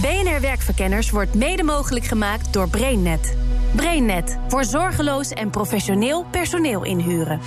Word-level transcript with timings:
BNR 0.00 0.40
Werkverkenners 0.40 1.10
wordt 1.10 1.34
mede 1.34 1.62
mogelijk 1.62 2.04
gemaakt 2.04 2.52
door 2.52 2.68
BrainNet. 2.68 3.36
BrainNet 3.74 4.38
voor 4.48 4.64
zorgeloos 4.64 5.30
en 5.30 5.50
professioneel 5.50 6.24
personeel 6.30 6.84
inhuren. 6.84 7.40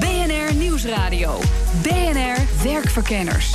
BNR 0.00 0.54
Nieuwsradio. 0.54 1.38
BNR 1.82 2.36
Werkverkenners. 2.62 3.54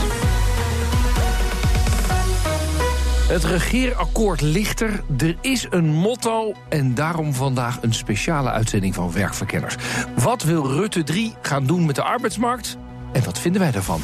Het 3.27 3.43
regeerakkoord 3.43 4.41
ligt 4.41 4.81
er. 4.81 5.03
Er 5.17 5.37
is 5.41 5.67
een 5.69 5.87
motto 5.87 6.53
en 6.69 6.95
daarom 6.95 7.33
vandaag 7.33 7.77
een 7.81 7.93
speciale 7.93 8.49
uitzending 8.49 8.95
van 8.95 9.11
Werkverkenners. 9.11 9.75
Wat 10.15 10.43
wil 10.43 10.67
Rutte 10.67 11.03
3 11.03 11.33
gaan 11.41 11.65
doen 11.65 11.85
met 11.85 11.95
de 11.95 12.03
arbeidsmarkt? 12.03 12.77
En 13.13 13.23
wat 13.23 13.39
vinden 13.39 13.61
wij 13.61 13.71
daarvan? 13.71 14.01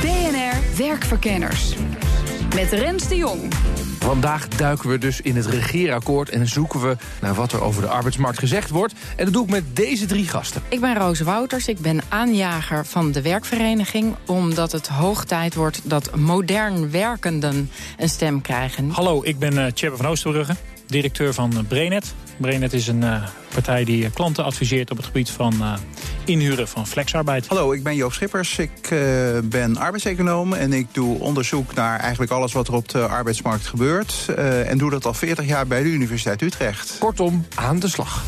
BNR 0.00 0.76
Werkverkenners. 0.76 1.74
Met 2.54 2.72
Rens 2.72 3.08
de 3.08 3.16
Jong. 3.16 3.54
Vandaag 3.98 4.48
duiken 4.48 4.88
we 4.88 4.98
dus 4.98 5.20
in 5.20 5.36
het 5.36 5.46
regeerakkoord 5.46 6.28
en 6.28 6.46
zoeken 6.46 6.80
we 6.80 6.96
naar 7.20 7.34
wat 7.34 7.52
er 7.52 7.62
over 7.62 7.82
de 7.82 7.88
arbeidsmarkt 7.88 8.38
gezegd 8.38 8.70
wordt. 8.70 8.94
En 9.16 9.24
dat 9.24 9.34
doe 9.34 9.44
ik 9.44 9.50
met 9.50 9.76
deze 9.76 10.06
drie 10.06 10.28
gasten. 10.28 10.62
Ik 10.68 10.80
ben 10.80 10.94
Roos 10.96 11.20
Wouters, 11.20 11.68
ik 11.68 11.78
ben 11.78 12.00
aanjager 12.08 12.86
van 12.86 13.12
de 13.12 13.22
werkvereniging... 13.22 14.14
omdat 14.26 14.72
het 14.72 14.88
hoog 14.88 15.24
tijd 15.24 15.54
wordt 15.54 15.80
dat 15.84 16.16
modern 16.16 16.90
werkenden 16.90 17.70
een 17.98 18.08
stem 18.08 18.40
krijgen. 18.40 18.90
Hallo, 18.90 19.20
ik 19.24 19.38
ben 19.38 19.54
uh, 19.54 19.66
Tjebbe 19.66 19.96
van 19.96 20.06
Oosterbrugge, 20.06 20.54
directeur 20.86 21.34
van 21.34 21.52
uh, 21.52 21.58
Brainet. 22.38 22.70
Brainet 22.70 22.72
is 22.72 22.86
een 22.86 23.02
uh, 23.02 23.28
partij 23.52 23.84
die 23.84 24.10
klanten 24.10 24.44
adviseert 24.44 24.90
op 24.90 24.96
het 24.96 25.06
gebied 25.06 25.30
van 25.30 25.54
uh, 25.60 25.74
inhuren 26.24 26.68
van 26.68 26.86
flexarbeid. 26.86 27.46
Hallo, 27.46 27.72
ik 27.72 27.82
ben 27.82 27.94
Joop 27.94 28.12
Schippers. 28.12 28.58
Ik 28.58 28.90
uh, 28.90 29.38
ben 29.44 29.76
arbeidseconoom 29.76 30.52
en 30.52 30.72
ik 30.72 30.86
doe 30.92 31.18
onderzoek 31.18 31.74
naar 31.74 32.00
eigenlijk 32.00 32.32
alles 32.32 32.52
wat 32.52 32.68
er 32.68 32.74
op 32.74 32.88
de 32.88 33.06
arbeidsmarkt 33.06 33.66
gebeurt. 33.66 34.28
en 34.66 34.78
doe 34.78 34.90
dat 34.90 35.06
al 35.06 35.14
40 35.14 35.46
jaar 35.46 35.66
bij 35.66 35.82
de 35.82 35.88
Universiteit 35.88 36.42
Utrecht. 36.42 36.96
Kortom, 36.98 37.46
aan 37.54 37.78
de 37.78 37.88
slag. 37.88 38.24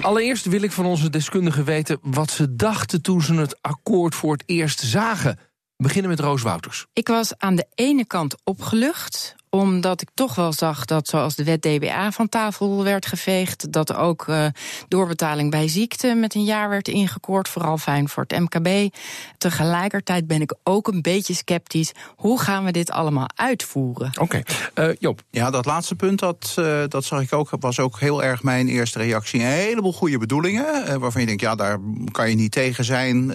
Allereerst 0.00 0.44
wil 0.44 0.62
ik 0.62 0.72
van 0.72 0.86
onze 0.86 1.10
deskundigen 1.10 1.64
weten 1.64 1.98
wat 2.02 2.30
ze 2.30 2.56
dachten 2.56 3.02
toen 3.02 3.22
ze 3.22 3.34
het 3.34 3.58
akkoord 3.60 4.14
voor 4.14 4.32
het 4.32 4.42
eerst 4.46 4.80
zagen. 4.80 5.38
We 5.76 5.82
beginnen 5.82 6.10
met 6.10 6.20
Roos 6.20 6.42
Wouters. 6.42 6.86
Ik 6.92 7.08
was 7.08 7.38
aan 7.38 7.54
de 7.54 7.66
ene 7.74 8.06
kant 8.06 8.34
opgelucht 8.44 9.34
omdat 9.54 10.00
ik 10.00 10.08
toch 10.14 10.34
wel 10.34 10.52
zag 10.52 10.84
dat 10.84 11.08
zoals 11.08 11.34
de 11.34 11.44
wet 11.44 11.62
DBA 11.62 12.12
van 12.12 12.28
tafel 12.28 12.84
werd 12.84 13.06
geveegd... 13.06 13.72
dat 13.72 13.94
ook 13.94 14.26
uh, 14.26 14.46
doorbetaling 14.88 15.50
bij 15.50 15.68
ziekte 15.68 16.14
met 16.14 16.34
een 16.34 16.44
jaar 16.44 16.68
werd 16.68 16.88
ingekort. 16.88 17.48
Vooral 17.48 17.78
fijn 17.78 18.08
voor 18.08 18.24
het 18.26 18.38
MKB. 18.38 18.94
Tegelijkertijd 19.38 20.26
ben 20.26 20.40
ik 20.40 20.54
ook 20.62 20.88
een 20.88 21.02
beetje 21.02 21.34
sceptisch. 21.34 21.92
Hoe 22.16 22.40
gaan 22.40 22.64
we 22.64 22.70
dit 22.70 22.90
allemaal 22.90 23.28
uitvoeren? 23.34 24.10
Oké, 24.20 24.42
okay. 24.74 24.88
uh, 24.88 24.96
Joop. 24.98 25.22
Ja, 25.30 25.50
dat 25.50 25.64
laatste 25.64 25.94
punt, 25.94 26.18
dat, 26.18 26.54
uh, 26.58 26.82
dat 26.88 27.04
zag 27.04 27.20
ik 27.20 27.32
ook, 27.32 27.50
was 27.60 27.78
ook 27.78 28.00
heel 28.00 28.22
erg 28.22 28.42
mijn 28.42 28.68
eerste 28.68 28.98
reactie. 28.98 29.40
Een 29.40 29.46
heleboel 29.46 29.92
goede 29.92 30.18
bedoelingen, 30.18 31.00
waarvan 31.00 31.20
je 31.20 31.26
denkt... 31.26 31.42
ja, 31.42 31.54
daar 31.54 31.78
kan 32.10 32.30
je 32.30 32.36
niet 32.36 32.52
tegen 32.52 32.84
zijn. 32.84 33.28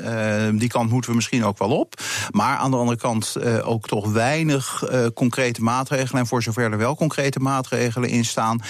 die 0.57 0.69
kant 0.69 0.89
moeten 0.89 1.09
we 1.09 1.15
misschien 1.15 1.45
ook 1.45 1.57
wel 1.57 1.77
op. 1.77 1.93
Maar 2.31 2.57
aan 2.57 2.71
de 2.71 2.77
andere 2.77 2.97
kant 2.97 3.35
ook 3.63 3.87
toch 3.87 4.11
weinig 4.11 4.83
concrete 5.13 5.61
maatregelen 5.61 6.08
en 6.17 6.27
voor 6.27 6.43
zover 6.43 6.71
er 6.71 6.77
wel 6.77 6.95
concrete 6.95 7.39
maatregelen 7.39 8.09
in 8.09 8.25
staan. 8.25 8.61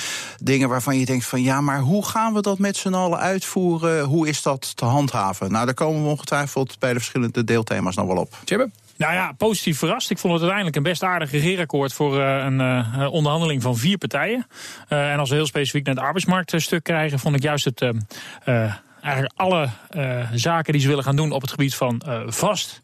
Dingen 0.42 0.70
waarvan 0.70 1.00
je 1.00 1.06
denkt 1.06 1.26
van 1.26 1.42
ja, 1.42 1.62
maar 1.62 1.80
hoe 1.80 2.06
gaan 2.06 2.34
we 2.34 2.42
dat 2.42 2.60
met 2.60 2.78
z'n 2.78 2.94
allen 2.94 3.20
uitvoeren? 3.20 4.04
Hoe 4.04 4.28
is 4.28 4.42
dat 4.42 4.76
te 4.76 4.86
handhaven? 4.86 5.52
Nou, 5.52 5.66
daar 5.66 5.74
komen 5.74 6.04
we 6.04 6.10
ongetwijfeld 6.10 6.80
bij 6.80 6.94
de 6.94 7.00
verschillende 7.00 7.44
deelthema's 7.44 7.96
nog 7.96 8.08
wel 8.08 8.18
op. 8.18 8.38
Tjibbe? 8.44 8.70
Nou 8.98 9.14
ja, 9.14 9.32
positief 9.38 9.78
verrast. 9.78 10.10
Ik 10.10 10.18
vond 10.18 10.34
het 10.34 10.42
uiteindelijk 10.42 10.78
een 10.78 10.92
best 10.92 11.04
aardig 11.04 11.32
regeerakkoord 11.32 11.94
voor 11.94 12.20
uh, 12.20 12.36
een 12.38 12.60
uh, 12.60 13.12
onderhandeling 13.12 13.62
van 13.62 13.78
vier 13.78 13.98
partijen. 13.98 14.48
Uh, 14.90 15.12
en 15.12 15.20
als 15.20 15.30
we 15.30 15.36
heel 15.36 15.46
specifiek 15.46 15.86
naar 15.86 15.96
het 15.96 16.04
arbeidsmarktstuk 16.04 16.84
krijgen, 16.84 17.20
vond 17.20 17.36
ik 17.36 17.42
juist 17.42 17.66
het 17.66 17.86
eigenlijk 19.02 19.34
alle 19.36 19.70
zaken 20.34 20.74
die 20.74 20.82
ze 20.82 20.88
willen 20.88 21.04
gaan 21.04 21.16
doen 21.16 21.32
op 21.32 21.42
het 21.42 21.52
gebied 21.52 21.76
van 21.76 22.02
vast 22.28 22.82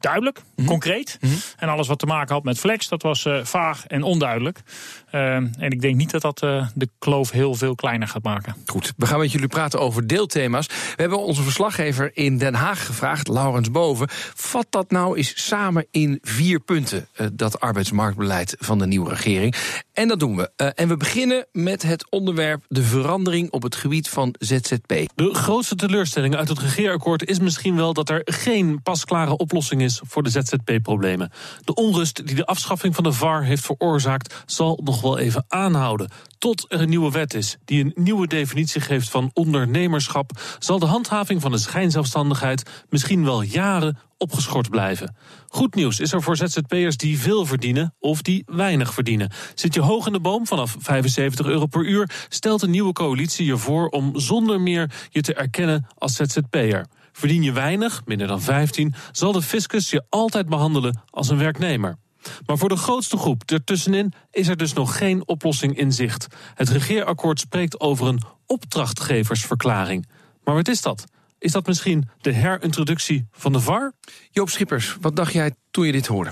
duidelijk, 0.00 0.38
mm 0.38 0.44
-hmm. 0.54 0.66
concreet. 0.66 1.18
Mm 1.20 1.30
-hmm. 1.30 1.38
En 1.56 1.68
alles 1.68 1.88
wat 1.88 1.98
te 1.98 2.06
maken 2.06 2.34
had 2.34 2.44
met 2.44 2.58
flex, 2.58 2.88
dat 2.88 3.02
was 3.02 3.24
uh, 3.24 3.44
vaag 3.44 3.86
en 3.86 4.02
onduidelijk. 4.02 4.60
Uh, 5.12 5.34
en 5.34 5.70
ik 5.70 5.80
denk 5.80 5.96
niet 5.96 6.10
dat 6.10 6.22
dat 6.22 6.42
uh, 6.42 6.66
de 6.74 6.88
kloof 6.98 7.30
heel 7.30 7.54
veel 7.54 7.74
kleiner 7.74 8.08
gaat 8.08 8.22
maken. 8.22 8.54
Goed, 8.66 8.92
we 8.96 9.06
gaan 9.06 9.18
met 9.18 9.32
jullie 9.32 9.48
praten 9.48 9.80
over 9.80 10.06
deelthema's. 10.06 10.66
We 10.66 10.94
hebben 10.96 11.18
onze 11.18 11.42
verslaggever 11.42 12.10
in 12.14 12.38
Den 12.38 12.54
Haag 12.54 12.86
gevraagd, 12.86 13.28
Laurens 13.28 13.70
Boven. 13.70 14.08
Vat 14.34 14.66
dat 14.70 14.90
nou 14.90 15.16
eens 15.16 15.46
samen 15.46 15.86
in 15.90 16.18
vier 16.22 16.60
punten, 16.60 17.08
uh, 17.16 17.26
dat 17.32 17.60
arbeidsmarktbeleid 17.60 18.56
van 18.58 18.78
de 18.78 18.86
nieuwe 18.86 19.08
regering. 19.10 19.54
En 19.92 20.08
dat 20.08 20.20
doen 20.20 20.36
we. 20.36 20.50
en 20.74 20.88
we 20.88 20.96
beginnen 20.96 21.46
met 21.52 21.82
het 21.82 22.10
onderwerp 22.10 22.64
de 22.68 22.82
verandering 22.82 23.50
op 23.50 23.62
het 23.62 23.74
gebied 23.74 24.08
van 24.08 24.34
ZZP. 24.38 24.94
De 25.14 25.34
grootste 25.34 25.74
teleurstelling 25.74 26.36
uit 26.36 26.48
het 26.48 26.58
regeerakkoord 26.58 27.28
is 27.28 27.38
misschien 27.38 27.76
wel 27.76 27.92
dat 27.92 28.08
er 28.08 28.22
geen 28.24 28.82
pasklare 28.82 29.36
oplossing 29.36 29.82
is 29.82 29.89
voor 30.04 30.22
de 30.22 30.30
ZZP-problemen. 30.30 31.30
De 31.64 31.74
onrust 31.74 32.26
die 32.26 32.36
de 32.36 32.46
afschaffing 32.46 32.94
van 32.94 33.04
de 33.04 33.12
VAR 33.12 33.44
heeft 33.44 33.64
veroorzaakt, 33.64 34.42
zal 34.46 34.80
nog 34.84 35.00
wel 35.00 35.18
even 35.18 35.44
aanhouden. 35.48 36.10
Tot 36.38 36.66
er 36.68 36.80
een 36.80 36.88
nieuwe 36.88 37.10
wet 37.10 37.34
is 37.34 37.56
die 37.64 37.84
een 37.84 37.92
nieuwe 37.94 38.26
definitie 38.26 38.80
geeft 38.80 39.10
van 39.10 39.30
ondernemerschap, 39.32 40.30
zal 40.58 40.78
de 40.78 40.86
handhaving 40.86 41.40
van 41.40 41.50
de 41.50 41.58
schijnzelfstandigheid 41.58 42.84
misschien 42.88 43.24
wel 43.24 43.42
jaren 43.42 43.98
opgeschort 44.18 44.70
blijven. 44.70 45.16
Goed 45.48 45.74
nieuws 45.74 46.00
is 46.00 46.12
er 46.12 46.22
voor 46.22 46.36
ZZP'ers 46.36 46.96
die 46.96 47.18
veel 47.18 47.46
verdienen 47.46 47.94
of 47.98 48.22
die 48.22 48.42
weinig 48.46 48.94
verdienen. 48.94 49.30
Zit 49.54 49.74
je 49.74 49.80
hoog 49.80 50.06
in 50.06 50.12
de 50.12 50.20
boom 50.20 50.46
vanaf 50.46 50.76
75 50.78 51.46
euro 51.46 51.66
per 51.66 51.84
uur, 51.84 52.10
stelt 52.28 52.62
een 52.62 52.70
nieuwe 52.70 52.92
coalitie 52.92 53.46
je 53.46 53.56
voor 53.56 53.88
om 53.88 54.18
zonder 54.18 54.60
meer 54.60 54.90
je 55.10 55.20
te 55.20 55.34
erkennen 55.34 55.86
als 55.94 56.14
ZZP'er. 56.14 56.86
Verdien 57.20 57.42
je 57.42 57.52
weinig, 57.52 58.02
minder 58.04 58.26
dan 58.26 58.40
15, 58.40 58.94
zal 59.12 59.32
de 59.32 59.42
fiscus 59.42 59.90
je 59.90 60.04
altijd 60.08 60.48
behandelen 60.48 61.02
als 61.10 61.28
een 61.28 61.38
werknemer. 61.38 61.96
Maar 62.46 62.58
voor 62.58 62.68
de 62.68 62.76
grootste 62.76 63.16
groep 63.16 63.42
ertussenin 63.50 64.12
is 64.30 64.48
er 64.48 64.56
dus 64.56 64.72
nog 64.72 64.96
geen 64.96 65.28
oplossing 65.28 65.78
in 65.78 65.92
zicht. 65.92 66.26
Het 66.54 66.68
regeerakkoord 66.68 67.40
spreekt 67.40 67.80
over 67.80 68.06
een 68.06 68.22
opdrachtgeversverklaring. 68.46 70.08
Maar 70.44 70.54
wat 70.54 70.68
is 70.68 70.82
dat? 70.82 71.04
Is 71.38 71.52
dat 71.52 71.66
misschien 71.66 72.08
de 72.20 72.32
herintroductie 72.32 73.26
van 73.32 73.52
de 73.52 73.60
VAR? 73.60 73.92
Joop 74.30 74.50
Schippers, 74.50 74.96
wat 75.00 75.16
dacht 75.16 75.32
jij 75.32 75.54
toen 75.70 75.86
je 75.86 75.92
dit 75.92 76.06
hoorde? 76.06 76.30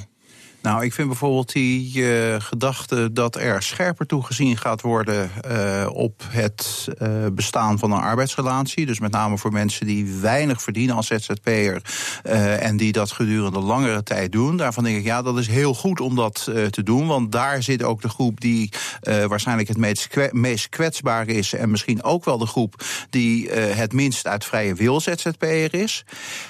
Nou, 0.68 0.84
ik 0.84 0.92
vind 0.92 1.08
bijvoorbeeld 1.08 1.52
die 1.52 1.98
uh, 1.98 2.34
gedachte 2.38 3.12
dat 3.12 3.36
er 3.36 3.62
scherper 3.62 4.06
toegezien 4.06 4.56
gaat 4.56 4.80
worden 4.80 5.30
uh, 5.50 5.86
op 5.92 6.22
het 6.28 6.88
uh, 7.02 7.08
bestaan 7.32 7.78
van 7.78 7.92
een 7.92 8.00
arbeidsrelatie. 8.00 8.86
Dus 8.86 9.00
met 9.00 9.10
name 9.10 9.38
voor 9.38 9.52
mensen 9.52 9.86
die 9.86 10.14
weinig 10.14 10.62
verdienen 10.62 10.96
als 10.96 11.06
ZZP'er 11.06 11.82
en 12.60 12.76
die 12.76 12.92
dat 12.92 13.12
gedurende 13.12 13.58
langere 13.58 14.02
tijd 14.02 14.32
doen. 14.32 14.56
Daarvan 14.56 14.84
denk 14.84 14.96
ik, 14.96 15.04
ja, 15.04 15.22
dat 15.22 15.38
is 15.38 15.46
heel 15.46 15.74
goed 15.74 16.00
om 16.00 16.16
dat 16.16 16.50
te 16.70 16.82
doen. 16.82 17.06
Want 17.06 17.32
daar 17.32 17.62
zit 17.62 17.82
ook 17.82 18.02
de 18.02 18.08
groep 18.08 18.40
die 18.40 18.72
waarschijnlijk 19.00 19.68
het 19.68 19.76
meest, 19.76 20.08
meest 20.30 20.68
kwetsbaar 20.68 21.28
is. 21.28 21.52
En 21.52 21.70
misschien 21.70 22.02
ook 22.02 22.24
wel 22.24 22.38
de 22.38 22.46
groep 22.46 22.84
die 23.10 23.50
het 23.52 23.92
minst 23.92 24.26
uit 24.26 24.44
vrije 24.44 24.74
wil 24.74 25.00
ZZP'er 25.00 25.74
is. 25.74 26.04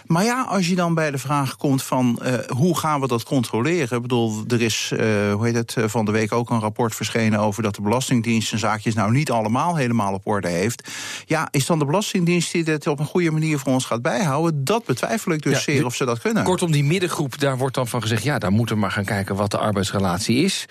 Maar 0.07 0.25
ja, 0.25 0.43
als 0.43 0.69
je 0.69 0.75
dan 0.75 0.95
bij 0.95 1.11
de 1.11 1.19
vraag 1.19 1.57
komt 1.57 1.83
van 1.83 2.23
hoe 2.49 2.79
gaan 2.79 3.01
we 3.01 3.07
dat 3.07 3.23
controleren? 3.23 4.08
Bedoel, 4.09 4.45
er 4.49 4.63
is 4.63 4.93
uh, 4.93 5.01
hoe 5.33 5.47
heet 5.47 5.55
het, 5.55 5.77
van 5.91 6.05
de 6.05 6.13
week 6.13 6.33
ook 6.33 6.51
een 6.51 6.61
rapport 6.61 6.95
verschenen 6.95 7.41
over 7.41 7.63
dat 7.63 7.75
de 7.75 7.83
Belastingdienst 7.83 8.49
zijn 8.49 8.61
zaakjes 8.61 8.95
nou 8.95 9.13
niet 9.13 9.31
allemaal 9.31 9.77
helemaal 9.77 10.13
op 10.13 10.27
orde 10.27 10.49
heeft. 10.49 10.89
Ja, 11.27 11.49
is 11.51 11.67
dan 11.67 11.79
de 11.79 11.85
Belastingdienst 11.85 12.53
die 12.53 12.65
dit 12.65 12.87
op 12.87 12.99
een 12.99 13.07
goede 13.07 13.31
manier 13.31 13.59
voor 13.59 13.73
ons 13.73 13.85
gaat 13.85 14.03
bijhouden? 14.03 14.65
Dat 14.65 14.85
betwijfel 14.85 15.33
ik 15.33 15.43
dus 15.43 15.53
ja, 15.53 15.59
zeer 15.59 15.85
of 15.85 15.95
ze 15.95 16.05
dat 16.05 16.21
kunnen. 16.21 16.45
Kortom, 16.45 16.73
die 16.73 16.85
middengroep, 16.85 17.39
daar 17.39 17.59
wordt 17.59 17.75
dan 17.75 17.89
van 17.89 18.03
gezegd, 18.03 18.23
ja, 18.23 18.39
daar 18.39 18.53
moeten 18.53 18.75
we 18.75 18.81
maar 18.81 18.91
gaan 18.91 19.05
kijken 19.05 19.37
wat 19.37 19.51
de 19.51 19.59
arbeidsrelatie 19.59 20.45
is. 20.45 20.67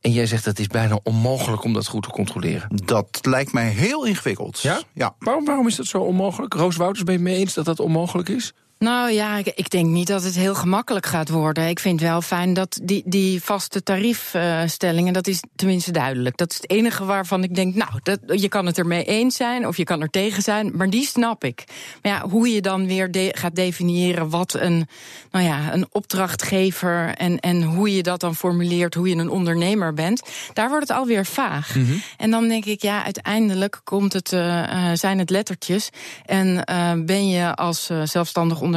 En 0.00 0.12
jij 0.12 0.26
zegt 0.26 0.44
dat 0.44 0.56
het 0.56 0.66
is 0.66 0.72
bijna 0.72 0.98
onmogelijk 1.02 1.64
om 1.64 1.72
dat 1.72 1.86
goed 1.86 2.02
te 2.02 2.10
controleren. 2.10 2.68
Dat 2.84 3.18
lijkt 3.22 3.52
mij 3.52 3.68
heel 3.68 4.06
ingewikkeld. 4.06 4.60
Ja? 4.60 4.80
ja. 4.92 5.14
Waarom, 5.18 5.44
waarom 5.44 5.66
is 5.66 5.76
dat 5.76 5.86
zo 5.86 5.98
onmogelijk? 5.98 6.54
Roos 6.54 6.76
Wouters, 6.76 7.04
ben 7.04 7.14
je 7.14 7.20
mee 7.20 7.36
eens 7.36 7.54
dat 7.54 7.64
dat 7.64 7.80
onmogelijk 7.80 8.28
is? 8.28 8.52
Nou 8.82 9.10
ja, 9.10 9.36
ik, 9.36 9.46
ik, 9.46 9.70
denk 9.70 9.86
niet 9.86 10.06
dat 10.06 10.22
het 10.22 10.34
heel 10.34 10.54
gemakkelijk 10.54 11.06
gaat 11.06 11.28
worden. 11.28 11.68
Ik 11.68 11.78
vind 11.78 12.00
wel 12.00 12.22
fijn 12.22 12.54
dat 12.54 12.80
die, 12.82 13.02
die 13.06 13.42
vaste 13.42 13.82
tariefstellingen, 13.82 15.12
dat 15.12 15.26
is 15.26 15.42
tenminste 15.56 15.90
duidelijk. 15.90 16.36
Dat 16.36 16.50
is 16.50 16.56
het 16.56 16.70
enige 16.70 17.04
waarvan 17.04 17.42
ik 17.42 17.54
denk, 17.54 17.74
nou, 17.74 17.90
dat, 18.02 18.18
je 18.40 18.48
kan 18.48 18.66
het 18.66 18.78
ermee 18.78 19.04
eens 19.04 19.36
zijn 19.36 19.66
of 19.66 19.76
je 19.76 19.84
kan 19.84 20.00
er 20.00 20.10
tegen 20.10 20.42
zijn, 20.42 20.76
maar 20.76 20.90
die 20.90 21.06
snap 21.06 21.44
ik. 21.44 21.64
Maar 22.02 22.12
ja, 22.12 22.28
hoe 22.28 22.48
je 22.48 22.60
dan 22.60 22.86
weer 22.86 23.08
gaat 23.32 23.54
definiëren 23.54 24.28
wat 24.28 24.54
een, 24.54 24.88
nou 25.30 25.44
ja, 25.44 25.72
een 25.72 25.86
opdrachtgever 25.90 27.14
en, 27.14 27.40
en 27.40 27.62
hoe 27.62 27.96
je 27.96 28.02
dat 28.02 28.20
dan 28.20 28.34
formuleert, 28.34 28.94
hoe 28.94 29.08
je 29.08 29.16
een 29.16 29.30
ondernemer 29.30 29.94
bent, 29.94 30.22
daar 30.52 30.68
wordt 30.68 30.88
het 30.88 30.96
alweer 30.96 31.26
vaag. 31.26 31.74
Mhm. 31.74 31.92
En 32.16 32.30
dan 32.30 32.48
denk 32.48 32.64
ik, 32.64 32.82
ja, 32.82 33.04
uiteindelijk 33.04 33.80
komt 33.84 34.12
het, 34.12 34.32
uh, 34.32 34.90
zijn 34.94 35.18
het 35.18 35.30
lettertjes. 35.30 35.90
En 36.26 36.64
uh, 36.70 36.92
ben 37.04 37.28
je 37.28 37.54
als 37.54 37.90
zelfstandig 38.04 38.32
ondernemer 38.32 38.70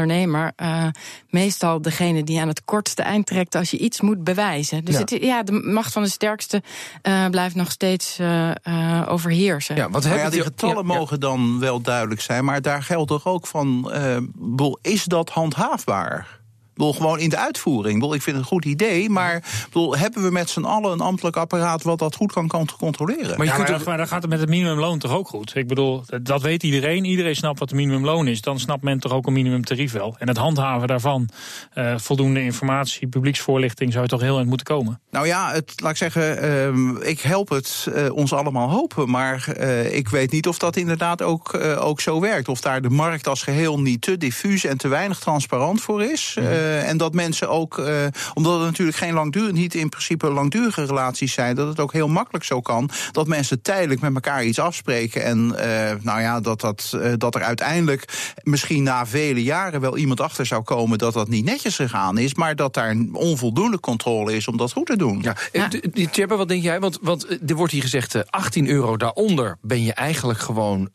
meestal 1.29 1.81
degene 1.81 2.23
die 2.23 2.41
aan 2.41 2.47
het 2.47 2.65
kortste 2.65 3.01
eind 3.01 3.25
trekt 3.25 3.55
als 3.55 3.71
je 3.71 3.77
iets 3.77 4.01
moet 4.01 4.23
bewijzen. 4.23 4.85
Dus 4.85 4.93
ja. 4.93 4.99
Het, 4.99 5.09
ja 5.09 5.43
de 5.43 5.51
macht 5.51 5.93
van 5.93 6.03
de 6.03 6.09
sterkste 6.09 6.63
blijft 7.29 7.55
nog 7.55 7.71
steeds 7.71 8.19
overheersen. 9.07 9.75
Ja, 9.75 9.89
wat 9.89 10.03
ja, 10.03 10.29
die 10.29 10.41
getallen 10.41 10.85
mogen 10.85 11.19
dan 11.19 11.59
wel 11.59 11.81
duidelijk 11.81 12.21
zijn, 12.21 12.45
maar 12.45 12.61
daar 12.61 12.83
geldt 12.83 13.07
toch 13.07 13.25
ook 13.25 13.47
van, 13.47 13.91
is 14.81 15.03
dat 15.03 15.29
handhaafbaar? 15.29 16.43
Bedoel, 16.75 16.93
gewoon 16.93 17.19
in 17.19 17.29
de 17.29 17.37
uitvoering. 17.37 17.93
Bedoel, 17.99 18.13
ik 18.13 18.21
vind 18.21 18.35
het 18.35 18.45
een 18.45 18.51
goed 18.51 18.65
idee, 18.65 19.09
maar 19.09 19.43
bedoel, 19.65 19.97
hebben 19.97 20.23
we 20.23 20.31
met 20.31 20.49
z'n 20.49 20.63
allen 20.63 20.91
een 20.91 20.99
ambtelijk 20.99 21.35
apparaat 21.35 21.83
wat 21.83 21.99
dat 21.99 22.15
goed 22.15 22.31
kan, 22.31 22.47
kan 22.47 22.69
controleren? 22.79 23.37
Maar, 23.37 23.45
je 23.45 23.63
kunt 23.63 23.85
maar, 23.85 23.97
dan 23.97 24.07
gaat 24.07 24.21
het 24.21 24.31
met 24.31 24.39
het 24.39 24.49
minimumloon 24.49 24.99
toch 24.99 25.11
ook 25.11 25.27
goed? 25.27 25.55
Ik 25.55 25.67
bedoel, 25.67 26.03
dat 26.21 26.41
weet 26.41 26.63
iedereen. 26.63 27.05
Iedereen 27.05 27.35
snapt 27.35 27.59
wat 27.59 27.69
het 27.69 27.77
minimumloon 27.77 28.27
is. 28.27 28.41
Dan 28.41 28.59
snapt 28.59 28.83
men 28.83 28.99
toch 28.99 29.11
ook 29.11 29.27
een 29.27 29.33
minimumtarief 29.33 29.91
wel. 29.91 30.15
En 30.19 30.27
het 30.27 30.37
handhaven 30.37 30.87
daarvan, 30.87 31.29
uh, 31.75 31.93
voldoende 31.97 32.43
informatie, 32.43 33.07
publieksvoorlichting, 33.07 33.91
zou 33.91 34.03
je 34.03 34.09
toch 34.09 34.21
heel 34.21 34.35
eind 34.35 34.47
moeten 34.47 34.65
komen? 34.65 35.01
Nou 35.11 35.27
ja, 35.27 35.51
het, 35.51 35.73
laat 35.81 35.91
ik 35.91 35.97
zeggen, 35.97 36.43
uh, 36.43 37.09
ik 37.09 37.19
help 37.21 37.49
het 37.49 37.87
uh, 37.89 38.13
ons 38.13 38.33
allemaal 38.33 38.69
hopen. 38.69 39.09
Maar 39.09 39.47
uh, 39.59 39.95
ik 39.95 40.09
weet 40.09 40.31
niet 40.31 40.47
of 40.47 40.57
dat 40.57 40.75
inderdaad 40.75 41.21
ook, 41.21 41.59
ook 41.79 42.01
zo 42.01 42.19
werkt. 42.19 42.47
Of 42.47 42.61
daar 42.61 42.81
de 42.81 42.89
markt 42.89 43.27
als 43.27 43.43
geheel 43.43 43.79
niet 43.79 44.01
te 44.01 44.17
diffuus 44.17 44.65
en 44.65 44.77
te 44.77 44.87
weinig 44.87 45.19
transparant 45.19 45.81
voor 45.81 46.03
is. 46.03 46.37
Mm 46.39 46.64
uh, 46.65 46.89
en 46.89 46.97
dat 46.97 47.13
mensen 47.13 47.49
ook, 47.49 47.77
uh, 47.77 47.85
omdat 48.33 48.53
het 48.53 48.63
natuurlijk 48.63 48.97
geen 48.97 49.13
langdurig, 49.13 49.51
niet 49.51 49.75
in 49.75 49.89
principe 49.89 50.29
langdurige 50.29 50.85
relaties 50.85 51.33
zijn, 51.33 51.55
dat 51.55 51.67
het 51.67 51.79
ook 51.79 51.93
heel 51.93 52.07
makkelijk 52.07 52.43
zo 52.43 52.61
kan 52.61 52.89
dat 53.11 53.27
mensen 53.27 53.61
tijdelijk 53.61 54.01
met 54.01 54.13
elkaar 54.13 54.43
iets 54.43 54.59
afspreken. 54.59 55.23
En 55.23 55.37
uh, 55.37 55.91
nou 56.01 56.21
ja, 56.21 56.39
dat, 56.39 56.61
dat, 56.61 56.97
dat 57.17 57.35
er 57.35 57.41
uiteindelijk 57.41 58.33
misschien 58.43 58.83
na 58.83 59.05
vele 59.05 59.43
jaren 59.43 59.81
wel 59.81 59.97
iemand 59.97 60.21
achter 60.21 60.45
zou 60.45 60.63
komen 60.63 60.97
dat 60.97 61.13
dat 61.13 61.27
niet 61.27 61.45
netjes 61.45 61.75
gegaan 61.75 62.17
is, 62.17 62.33
maar 62.33 62.55
dat 62.55 62.73
daar 62.73 62.95
onvoldoende 63.11 63.79
controle 63.79 64.35
is 64.35 64.47
om 64.47 64.57
dat 64.57 64.71
goed 64.71 64.85
te 64.85 64.97
doen. 64.97 65.19
Ja, 65.21 65.35
ja. 65.51 66.27
wat 66.27 66.47
denk 66.47 66.63
jij? 66.63 66.79
Want, 66.79 66.97
want 67.01 67.27
er 67.49 67.55
wordt 67.55 67.73
hier 67.73 67.81
gezegd 67.81 68.31
18 68.31 68.67
euro 68.67 68.97
daaronder 68.97 69.57
ben 69.61 69.83
je 69.83 69.93
eigenlijk 69.93 70.39
gewoon 70.39 70.89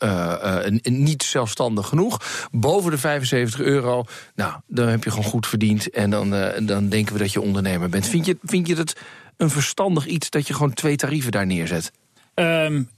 niet 0.83 1.23
zelfstandig 1.23 1.89
genoeg. 1.89 2.21
Boven 2.51 2.91
de 2.91 2.99
75 2.99 3.61
euro, 3.61 4.05
nou, 4.35 4.53
dan 4.67 4.89
heb 4.89 5.05
je 5.05 5.11
gewoon 5.11 5.25
goed 5.25 5.47
verdiend 5.47 5.60
en 5.93 6.11
dan, 6.11 6.35
uh, 6.35 6.49
dan 6.63 6.89
denken 6.89 7.13
we 7.13 7.19
dat 7.19 7.33
je 7.33 7.41
ondernemer 7.41 7.89
bent. 7.89 8.07
Vind 8.07 8.27
je, 8.27 8.39
vind 8.43 8.67
je 8.67 8.77
het 8.77 8.97
een 9.37 9.51
verstandig 9.51 10.07
iets 10.07 10.31
dat 10.31 10.47
je 10.47 10.55
gewoon 10.55 10.73
twee 10.73 10.97
tarieven 10.97 11.33
daar 11.33 11.47
neerzet? 11.47 11.93
Um, 12.35 12.89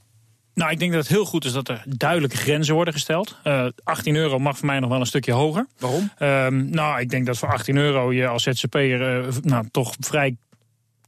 nou, 0.55 0.71
ik 0.71 0.79
denk 0.79 0.93
dat 0.93 1.01
het 1.01 1.11
heel 1.13 1.25
goed 1.25 1.45
is 1.45 1.53
dat 1.53 1.69
er 1.69 1.85
duidelijke 1.89 2.37
grenzen 2.37 2.75
worden 2.75 2.95
gesteld. 2.95 3.37
Uh, 3.45 3.67
eh, 3.67 3.73
18 3.83 4.17
euro 4.17 4.39
mag 4.39 4.59
voor 4.59 4.67
mij 4.67 4.79
nog 4.79 4.91
wel 4.91 5.01
een 5.01 5.07
stukje 5.07 5.33
hoger. 5.33 5.67
Waarom? 5.79 6.11
Um, 6.19 6.71
nou, 6.71 7.01
ik 7.01 7.11
denk 7.11 7.27
dat 7.27 7.39
voor 7.39 7.53
18 7.53 7.77
euro 7.77 8.13
je 8.13 8.27
als 8.27 8.43
ZZP'er 8.43 9.27
uh, 9.27 9.35
nou, 9.43 9.69
toch 9.71 9.95
vrij 10.01 10.37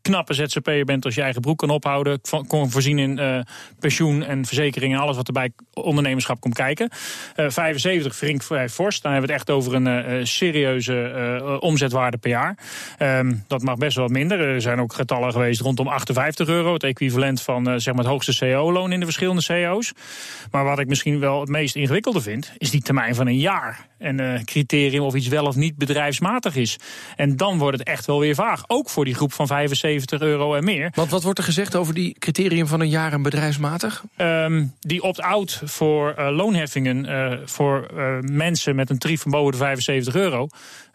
knappe 0.04 0.34
ZZP'er 0.34 0.84
bent 0.84 1.04
als 1.04 1.14
je 1.14 1.22
eigen 1.22 1.40
broek 1.40 1.58
kan 1.58 1.70
ophouden. 1.70 2.20
Kon 2.46 2.70
voorzien 2.70 2.98
in 2.98 3.18
uh, 3.18 3.40
pensioen 3.78 4.22
en 4.22 4.44
verzekeringen 4.44 4.96
en 4.96 5.02
alles 5.02 5.16
wat 5.16 5.26
er 5.26 5.32
bij 5.32 5.52
ondernemerschap 5.72 6.40
komt 6.40 6.54
kijken. 6.54 6.90
Uh, 7.36 7.50
75 7.50 8.16
vrink 8.16 8.42
vrij 8.42 8.68
fors. 8.68 9.00
Dan 9.00 9.12
hebben 9.12 9.28
we 9.28 9.34
het 9.34 9.42
echt 9.42 9.56
over 9.56 9.74
een 9.74 9.86
uh, 9.86 10.24
serieuze 10.24 11.58
omzetwaarde 11.60 12.16
per 12.16 12.30
jaar. 12.30 12.58
Um, 12.98 13.44
dat 13.48 13.62
mag 13.62 13.76
best 13.76 13.96
wel 13.96 14.08
minder. 14.08 14.40
Er 14.40 14.60
zijn 14.60 14.80
ook 14.80 14.92
getallen 14.92 15.32
geweest 15.32 15.60
rondom 15.60 15.88
58 15.88 16.48
euro. 16.48 16.72
Het 16.72 16.82
equivalent 16.82 17.42
van 17.42 17.80
zeg 17.80 17.94
maar 17.94 18.02
het 18.02 18.12
hoogste 18.12 18.38
CO-loon 18.38 18.92
in 18.92 18.98
de 18.98 19.04
verschillende 19.04 19.44
CO's. 19.44 19.92
Maar 20.50 20.64
wat 20.64 20.78
ik 20.78 20.88
misschien 20.88 21.20
wel 21.20 21.40
het 21.40 21.48
meest 21.48 21.76
ingewikkelde 21.76 22.20
vind, 22.20 22.52
is 22.58 22.70
die 22.70 22.82
termijn 22.82 23.14
van 23.14 23.26
een 23.26 23.38
jaar. 23.38 23.88
En 23.98 24.44
criterium 24.44 25.02
of 25.02 25.14
iets 25.14 25.28
wel 25.28 25.46
of 25.46 25.56
niet 25.56 25.76
bedrijfsmatig 25.76 26.56
is. 26.56 26.78
En 27.16 27.36
dan 27.36 27.58
wordt 27.58 27.78
het 27.78 27.88
echt 27.88 28.06
wel 28.06 28.20
weer 28.20 28.34
vaag. 28.34 28.64
Ook 28.66 28.90
voor 28.90 29.04
die 29.04 29.14
groep 29.14 29.32
van 29.32 29.46
75 29.46 29.78
70 30.00 30.20
euro 30.20 30.54
en 30.54 30.64
meer. 30.64 30.92
Want 30.94 31.10
wat 31.10 31.22
wordt 31.22 31.38
er 31.38 31.44
gezegd 31.44 31.76
over 31.76 31.94
die 31.94 32.16
criterium 32.18 32.66
van 32.66 32.80
een 32.80 32.88
jaar 32.88 33.12
en 33.12 33.22
bedrijfsmatig? 33.22 34.04
Um, 34.16 34.74
die 34.80 35.02
opt-out 35.02 35.60
voor 35.64 36.14
uh, 36.18 36.36
loonheffingen 36.36 37.04
uh, 37.04 37.32
voor 37.44 37.88
uh, 37.94 38.18
mensen 38.20 38.74
met 38.74 38.90
een 38.90 38.98
tarief 38.98 39.20
van 39.20 39.30
boven 39.30 39.52
de 39.52 39.58
75 39.58 40.14
euro. 40.14 40.48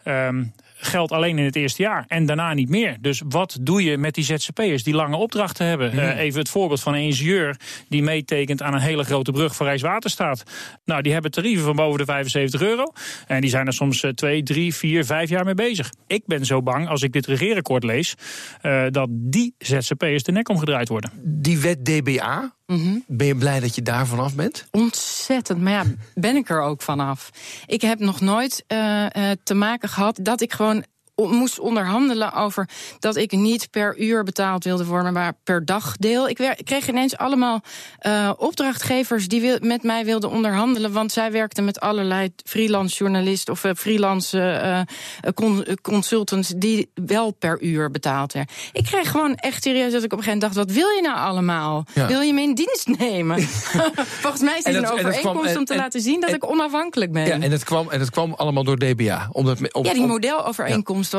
Um, 0.04 0.52
geldt 0.80 1.12
alleen 1.12 1.38
in 1.38 1.44
het 1.44 1.56
eerste 1.56 1.82
jaar 1.82 2.04
en 2.08 2.26
daarna 2.26 2.54
niet 2.54 2.68
meer. 2.68 2.96
Dus 3.00 3.22
wat 3.28 3.58
doe 3.60 3.84
je 3.84 3.98
met 3.98 4.14
die 4.14 4.24
ZZP'ers 4.24 4.82
die 4.82 4.94
lange 4.94 5.16
opdrachten 5.16 5.66
hebben? 5.66 5.94
Uh, 5.94 6.18
even 6.18 6.38
het 6.38 6.48
voorbeeld 6.48 6.80
van 6.80 6.94
een 6.94 7.02
ingenieur 7.02 7.56
die 7.88 8.02
meetekent 8.02 8.62
aan 8.62 8.74
een 8.74 8.80
hele 8.80 9.04
grote 9.04 9.32
brug 9.32 9.56
voor 9.56 9.66
Rijkswaterstaat. 9.66 10.42
Nou, 10.84 11.02
die 11.02 11.12
hebben 11.12 11.30
tarieven 11.30 11.64
van 11.64 11.76
boven 11.76 11.98
de 11.98 12.04
75 12.04 12.62
euro. 12.62 12.92
En 13.26 13.40
die 13.40 13.50
zijn 13.50 13.66
er 13.66 13.72
soms 13.72 14.02
uh, 14.02 14.10
twee, 14.10 14.42
drie, 14.42 14.74
vier, 14.74 15.04
vijf 15.04 15.28
jaar 15.28 15.44
mee 15.44 15.54
bezig. 15.54 15.90
Ik 16.06 16.22
ben 16.26 16.44
zo 16.44 16.62
bang, 16.62 16.88
als 16.88 17.02
ik 17.02 17.12
dit 17.12 17.26
regeerakkoord 17.26 17.84
lees, 17.84 18.14
uh, 18.62 18.82
dat 18.90 19.08
die 19.10 19.54
ZZP'ers 19.58 20.22
de 20.22 20.32
nek 20.32 20.48
omgedraaid 20.48 20.88
worden. 20.88 21.10
Die 21.22 21.58
wet 21.58 21.84
DBA, 21.84 22.54
Mm 22.70 23.04
Ben 23.06 23.26
je 23.26 23.36
blij 23.36 23.60
dat 23.60 23.74
je 23.74 23.82
daar 23.82 24.06
vanaf 24.06 24.34
bent? 24.34 24.66
Ontzettend. 24.70 25.60
Maar 25.60 25.72
ja, 25.72 25.84
ben 26.14 26.36
ik 26.36 26.50
er 26.50 26.60
ook 26.60 26.82
vanaf. 26.82 27.30
Ik 27.66 27.80
heb 27.80 27.98
nog 27.98 28.20
nooit 28.20 28.64
uh, 28.68 29.06
uh, 29.16 29.30
te 29.42 29.54
maken 29.54 29.88
gehad 29.88 30.18
dat 30.22 30.40
ik 30.40 30.52
gewoon 30.52 30.84
moest 31.28 31.58
onderhandelen 31.58 32.32
over 32.32 32.68
dat 32.98 33.16
ik 33.16 33.32
niet 33.32 33.70
per 33.70 33.98
uur 33.98 34.24
betaald 34.24 34.64
wilde 34.64 34.84
worden, 34.84 35.12
maar 35.12 35.32
per 35.44 35.64
dagdeel. 35.64 36.28
Ik, 36.28 36.54
kreeg 36.64 36.88
ineens 36.88 37.16
allemaal 37.16 37.60
uh, 38.06 38.30
opdrachtgevers 38.36 39.28
die 39.28 39.40
wil, 39.40 39.58
met 39.60 39.82
mij 39.82 40.04
wilden 40.04 40.30
onderhandelen, 40.30 40.92
want 40.92 41.12
zij 41.12 41.32
werkten 41.32 41.64
met 41.64 41.80
allerlei 41.80 42.28
freelance 42.44 42.96
journalisten 42.96 43.52
of 43.52 43.64
uh, 43.64 43.72
freelance 43.76 44.38
uh, 44.38 45.30
con 45.34 45.66
consultants 45.82 46.52
die 46.56 46.90
wel 46.94 47.30
per 47.30 47.62
uur 47.62 47.90
betaald 47.90 48.32
werden. 48.32 48.54
Ik 48.72 48.84
kreeg 48.84 49.10
gewoon 49.10 49.34
echt 49.34 49.62
serieus 49.62 49.92
dat 49.92 50.02
ik 50.02 50.12
op 50.12 50.18
een 50.18 50.24
gegeven 50.24 50.38
moment 50.38 50.54
dacht: 50.54 50.66
wat 50.66 50.76
wil 50.76 50.88
je 50.88 51.02
nou 51.02 51.18
allemaal? 51.18 51.84
Ja. 51.94 52.06
Wil 52.06 52.20
je 52.20 52.32
me 52.32 52.42
in 52.42 52.54
dienst 52.54 52.86
nemen? 52.98 53.42
Volgens 54.24 54.42
mij 54.42 54.58
is 54.58 54.64
het 54.64 54.74
een 54.74 54.90
overeenkomst 54.90 55.56
om 55.56 55.64
te 55.64 55.72
en, 55.72 55.78
laten 55.78 56.00
zien 56.00 56.20
dat 56.20 56.30
en, 56.30 56.36
ik 56.36 56.50
onafhankelijk 56.50 57.12
ben. 57.12 57.26
Ja, 57.26 57.32
en 57.32 57.50
het 57.50 57.64
kwam, 57.64 57.90
en 57.90 58.00
het 58.00 58.10
kwam 58.10 58.32
allemaal 58.32 58.64
door 58.64 58.78
DBA. 58.78 59.28
Omdat, 59.32 59.72
om, 59.72 59.84
ja, 59.84 59.92
die 59.92 60.06
modelovereenkomst 60.06 61.09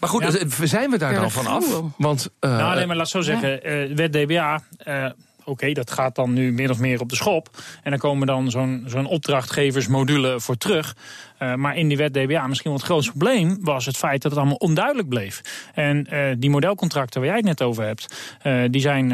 maar 0.00 0.08
goed, 0.08 0.22
ja. 0.58 0.66
zijn 0.66 0.90
we 0.90 0.98
daar 0.98 1.14
dan 1.14 1.30
vanaf? 1.30 1.82
Want, 1.96 2.30
uh, 2.40 2.56
nou, 2.56 2.76
nee, 2.76 2.86
maar 2.86 2.96
laat 2.96 3.08
zo 3.08 3.20
zeggen. 3.20 3.88
Uh, 3.90 3.96
wet 3.96 4.12
DBA. 4.12 4.62
Uh, 4.88 5.04
Oké, 5.44 5.50
okay, 5.50 5.72
dat 5.72 5.90
gaat 5.90 6.14
dan 6.14 6.32
nu 6.32 6.52
min 6.52 6.70
of 6.70 6.78
meer 6.78 7.00
op 7.00 7.08
de 7.08 7.16
schop. 7.16 7.48
En 7.82 7.90
dan 7.90 7.98
komen 7.98 8.26
dan 8.26 8.50
zo'n 8.50 8.84
zo'n 8.86 9.06
opdrachtgeversmodule 9.06 10.40
voor 10.40 10.56
terug. 10.56 10.96
Uh, 11.38 11.54
maar 11.54 11.76
in 11.76 11.88
die 11.88 11.96
wet 11.96 12.14
DBA 12.14 12.46
misschien 12.46 12.70
wel 12.70 12.80
het 12.80 12.88
grootste 12.88 13.12
probleem 13.12 13.58
was 13.60 13.86
het 13.86 13.96
feit 13.96 14.22
dat 14.22 14.30
het 14.30 14.40
allemaal 14.40 14.56
onduidelijk 14.56 15.08
bleef. 15.08 15.40
En 15.74 16.06
uh, 16.12 16.34
die 16.38 16.50
modelcontracten 16.50 17.20
waar 17.20 17.28
jij 17.28 17.38
het 17.38 17.46
net 17.46 17.62
over 17.62 17.84
hebt, 17.84 18.36
uh, 18.42 18.62
die 18.70 18.80
zijn 18.80 19.10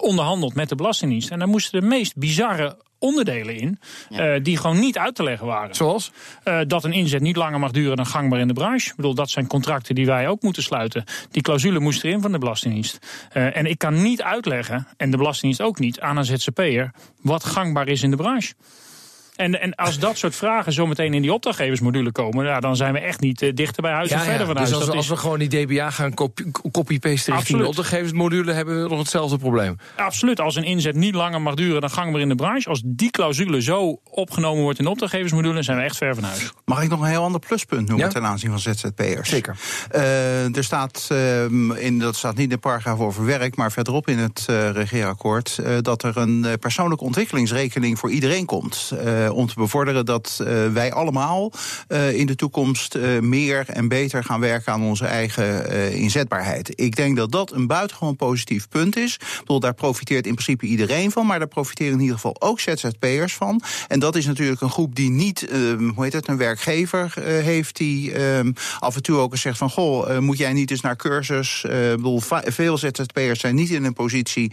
onderhandeld 0.00 0.54
met 0.54 0.68
de 0.68 0.74
Belastingdienst. 0.74 1.30
En 1.30 1.38
daar 1.38 1.48
moesten 1.48 1.80
de 1.80 1.86
meest 1.86 2.16
bizarre 2.16 2.76
onderdelen 2.98 3.56
in 3.56 3.78
ja. 4.08 4.34
uh, 4.34 4.42
die 4.42 4.56
gewoon 4.56 4.78
niet 4.78 4.98
uit 4.98 5.14
te 5.14 5.22
leggen 5.22 5.46
waren. 5.46 5.74
Zoals? 5.74 6.12
Uh, 6.44 6.60
dat 6.66 6.84
een 6.84 6.92
inzet 6.92 7.20
niet 7.20 7.36
langer 7.36 7.58
mag 7.58 7.70
duren 7.70 7.96
dan 7.96 8.06
gangbaar 8.06 8.40
in 8.40 8.48
de 8.48 8.54
branche. 8.54 8.90
Ik 8.90 8.96
bedoel, 8.96 9.14
dat 9.14 9.30
zijn 9.30 9.46
contracten 9.46 9.94
die 9.94 10.06
wij 10.06 10.28
ook 10.28 10.42
moeten 10.42 10.62
sluiten. 10.62 11.04
Die 11.30 11.42
clausule 11.42 11.80
moest 11.80 12.04
erin 12.04 12.20
van 12.20 12.32
de 12.32 12.38
Belastingdienst. 12.38 12.98
Uh, 13.32 13.56
en 13.56 13.66
ik 13.66 13.78
kan 13.78 14.02
niet 14.02 14.22
uitleggen, 14.22 14.86
en 14.96 15.10
de 15.10 15.16
Belastingdienst 15.16 15.62
ook 15.62 15.78
niet, 15.78 16.00
aan 16.00 16.16
een 16.16 16.24
ZZP'er... 16.24 16.90
wat 17.20 17.44
gangbaar 17.44 17.88
is 17.88 18.02
in 18.02 18.10
de 18.10 18.16
branche. 18.16 18.54
En, 19.38 19.60
en 19.60 19.74
als 19.74 19.98
dat 19.98 20.18
soort 20.18 20.36
vragen 20.36 20.72
zometeen 20.72 21.14
in 21.14 21.22
die 21.22 21.32
opdrachtgeversmodule 21.32 22.12
komen, 22.12 22.44
ja, 22.44 22.60
dan 22.60 22.76
zijn 22.76 22.92
we 22.92 22.98
echt 22.98 23.20
niet 23.20 23.42
uh, 23.42 23.54
dichter 23.54 23.82
bij 23.82 23.92
huis 23.92 24.08
ja, 24.08 24.16
of 24.16 24.24
verder 24.24 24.46
van 24.46 24.54
dus 24.54 24.70
huis. 24.70 24.78
Dus 24.78 24.88
als, 24.88 24.96
als 24.96 25.08
we 25.08 25.16
gewoon 25.16 25.38
die 25.38 25.66
DBA 25.66 25.90
gaan 25.90 26.14
copy-pasten 26.70 27.34
richting 27.34 27.58
de 27.58 27.66
opdrachtgeversmodule, 27.66 28.52
hebben 28.52 28.82
we 28.82 28.88
nog 28.88 28.98
hetzelfde 28.98 29.38
probleem. 29.38 29.76
Absoluut. 29.96 30.40
Als 30.40 30.56
een 30.56 30.64
inzet 30.64 30.94
niet 30.94 31.14
langer 31.14 31.42
mag 31.42 31.54
duren 31.54 31.80
dan 31.80 31.90
gangbaar 31.90 32.20
in 32.20 32.28
de 32.28 32.34
branche, 32.34 32.68
als 32.68 32.82
die 32.84 33.10
clausule 33.10 33.62
zo 33.62 34.00
opgenomen 34.10 34.62
wordt 34.62 34.78
in 34.78 34.84
de 34.84 34.90
opdrachtgeversmodule, 34.90 35.62
zijn 35.62 35.76
we 35.76 35.82
echt 35.82 35.96
ver 35.96 36.14
van 36.14 36.24
huis. 36.24 36.52
Mag 36.64 36.82
ik 36.82 36.88
nog 36.88 37.00
een 37.00 37.08
heel 37.08 37.22
ander 37.22 37.40
pluspunt 37.40 37.88
noemen 37.88 38.08
ten 38.08 38.24
aanzien 38.24 38.50
van 38.50 38.58
ZZP'ers? 38.58 39.28
Zeker. 39.28 39.56
Uh, 39.94 40.56
er 40.56 40.64
staat, 40.64 41.08
uh, 41.12 41.44
in, 41.84 41.98
dat 41.98 42.16
staat 42.16 42.34
niet 42.34 42.42
in 42.42 42.48
de 42.48 42.58
paragraaf 42.58 42.98
over 42.98 43.24
werk, 43.24 43.56
maar 43.56 43.72
verderop 43.72 44.08
in 44.08 44.18
het 44.18 44.44
regeerakkoord, 44.72 45.58
dat 45.80 46.02
er 46.02 46.16
een 46.16 46.46
persoonlijke 46.60 47.04
ontwikkelingsrekening 47.04 47.98
voor 47.98 48.10
iedereen 48.10 48.46
komt 48.46 48.92
om 49.32 49.46
te 49.46 49.54
bevorderen 49.54 50.06
dat 50.06 50.42
wij 50.72 50.92
allemaal 50.92 51.52
in 52.12 52.26
de 52.26 52.34
toekomst 52.34 52.98
meer 53.20 53.64
en 53.68 53.88
beter 53.88 54.24
gaan 54.24 54.40
werken 54.40 54.72
aan 54.72 54.82
onze 54.82 55.04
eigen 55.04 55.92
inzetbaarheid. 55.92 56.72
Ik 56.74 56.96
denk 56.96 57.16
dat 57.16 57.32
dat 57.32 57.52
een 57.52 57.66
buitengewoon 57.66 58.16
positief 58.16 58.68
punt 58.68 58.96
is. 58.96 59.14
Ik 59.14 59.38
bedoel, 59.38 59.60
daar 59.60 59.74
profiteert 59.74 60.26
in 60.26 60.32
principe 60.32 60.66
iedereen 60.66 61.10
van, 61.10 61.26
maar 61.26 61.38
daar 61.38 61.48
profiteren 61.48 61.92
in 61.92 62.00
ieder 62.00 62.14
geval 62.14 62.36
ook 62.38 62.60
ZZP'ers 62.60 63.34
van. 63.34 63.62
En 63.88 63.98
dat 63.98 64.16
is 64.16 64.26
natuurlijk 64.26 64.60
een 64.60 64.70
groep 64.70 64.94
die 64.94 65.10
niet, 65.10 65.48
hoe 65.94 66.04
heet 66.04 66.12
het, 66.12 66.28
een 66.28 66.36
werkgever 66.36 67.12
heeft 67.22 67.76
die 67.76 68.12
af 68.78 68.96
en 68.96 69.02
toe 69.02 69.18
ook 69.18 69.32
eens 69.32 69.40
zegt 69.40 69.58
van 69.58 69.70
goh, 69.70 70.18
moet 70.18 70.38
jij 70.38 70.52
niet 70.52 70.70
eens 70.70 70.80
naar 70.80 70.96
cursus? 70.96 71.64
Ik 71.64 71.70
bedoel, 71.96 72.22
veel 72.44 72.78
ZZP'ers 72.78 73.40
zijn 73.40 73.54
niet 73.54 73.70
in 73.70 73.84
een 73.84 73.92
positie 73.92 74.52